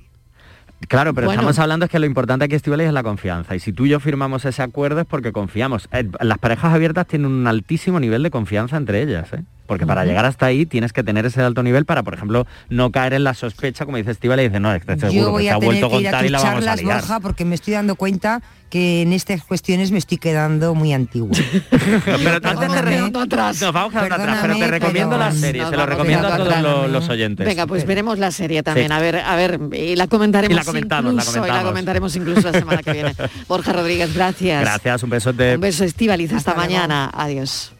[0.89, 1.41] Claro, pero Bueno.
[1.41, 3.55] estamos hablando es que lo importante aquí, Estivali, es la confianza.
[3.57, 5.89] Y si tú y yo firmamos ese acuerdo es porque confiamos.
[5.93, 9.43] Eh, Las parejas abiertas tienen un altísimo nivel de confianza entre ellas, ¿eh?
[9.71, 12.91] Porque para llegar hasta ahí tienes que tener ese alto nivel para, por ejemplo, no
[12.91, 15.51] caer en la sospecha, como dice Estivali, y dice, no, este seguro Yo que se
[15.51, 16.97] a ha vuelto a que ir a contar y la vamos a liar.
[16.97, 21.31] Borja, porque me estoy dando cuenta que en estas cuestiones me estoy quedando muy antigua.
[21.71, 23.61] pero antes te re- atrás.
[23.61, 26.61] Nos vamos quedando atrás, pero te recomiendo pero la serie, se lo recomiendo a todos
[26.61, 27.47] los, los oyentes.
[27.47, 28.89] Venga, pues veremos la serie también.
[28.89, 28.93] Sí.
[28.93, 32.41] A ver, a ver, y la comentaremos Y la comentamos, la y la comentaremos incluso
[32.51, 33.15] la semana que viene.
[33.47, 34.63] Borja Rodríguez, gracias.
[34.63, 35.55] Gracias, un besote.
[35.55, 36.73] Un beso, Estíbaliz, hasta, Hasta luego.
[36.75, 37.09] mañana.
[37.15, 37.73] Adiós.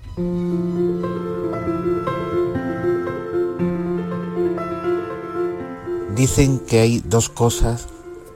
[6.21, 7.87] Dicen que hay dos cosas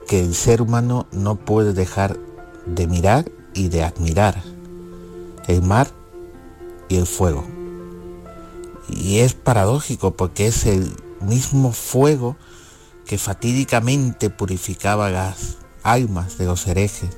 [0.07, 2.17] que el ser humano no puede dejar
[2.65, 4.41] de mirar y de admirar.
[5.47, 5.91] El mar
[6.89, 7.45] y el fuego.
[8.89, 12.37] Y es paradójico porque es el mismo fuego
[13.05, 17.11] que fatídicamente purificaba las almas de los herejes.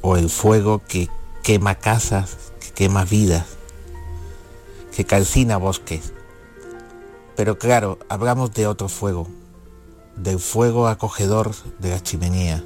[0.00, 1.10] O el fuego que
[1.42, 3.44] quema casas, que quema vidas,
[4.96, 6.14] que calcina bosques.
[7.36, 9.26] Pero claro, hablamos de otro fuego,
[10.16, 12.62] del fuego acogedor de la chimenea,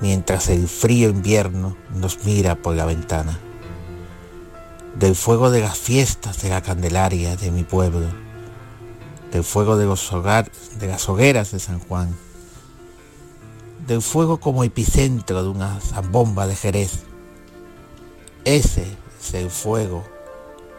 [0.00, 3.38] mientras el frío invierno nos mira por la ventana,
[4.98, 8.06] del fuego de las fiestas de la Candelaria de mi pueblo,
[9.32, 10.10] del fuego de, los
[10.78, 12.14] de las hogueras de San Juan,
[13.86, 17.04] del fuego como epicentro de una zambomba de Jerez.
[18.44, 18.86] Ese
[19.20, 20.04] es el fuego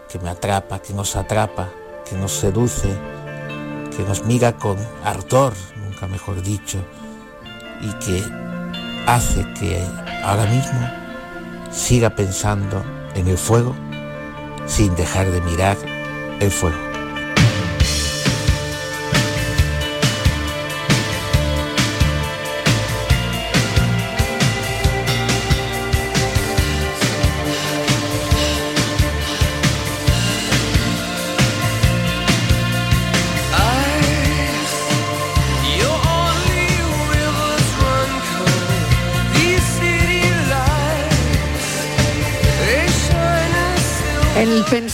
[0.09, 1.69] que me atrapa, que nos atrapa,
[2.09, 2.89] que nos seduce,
[3.95, 6.79] que nos mira con ardor, nunca mejor dicho,
[7.81, 8.23] y que
[9.05, 9.83] hace que
[10.23, 10.89] ahora mismo
[11.71, 12.83] siga pensando
[13.15, 13.75] en el fuego
[14.65, 15.77] sin dejar de mirar
[16.39, 16.86] el fuego.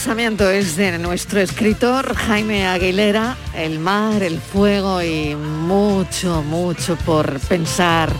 [0.04, 7.40] Pensamiento es de nuestro escritor Jaime Aguilera, el mar, el fuego y mucho, mucho por
[7.40, 8.12] pensar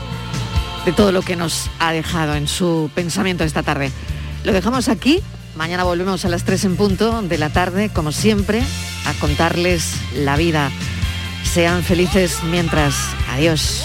[0.87, 3.93] de todo lo que nos ha dejado en su pensamiento esta tarde.
[4.45, 5.21] Lo dejamos aquí,
[5.57, 8.63] mañana volvemos a las 3 en punto de la tarde, como siempre,
[9.05, 10.71] a contarles la vida.
[11.53, 12.95] Sean felices mientras.
[13.29, 13.85] Adiós.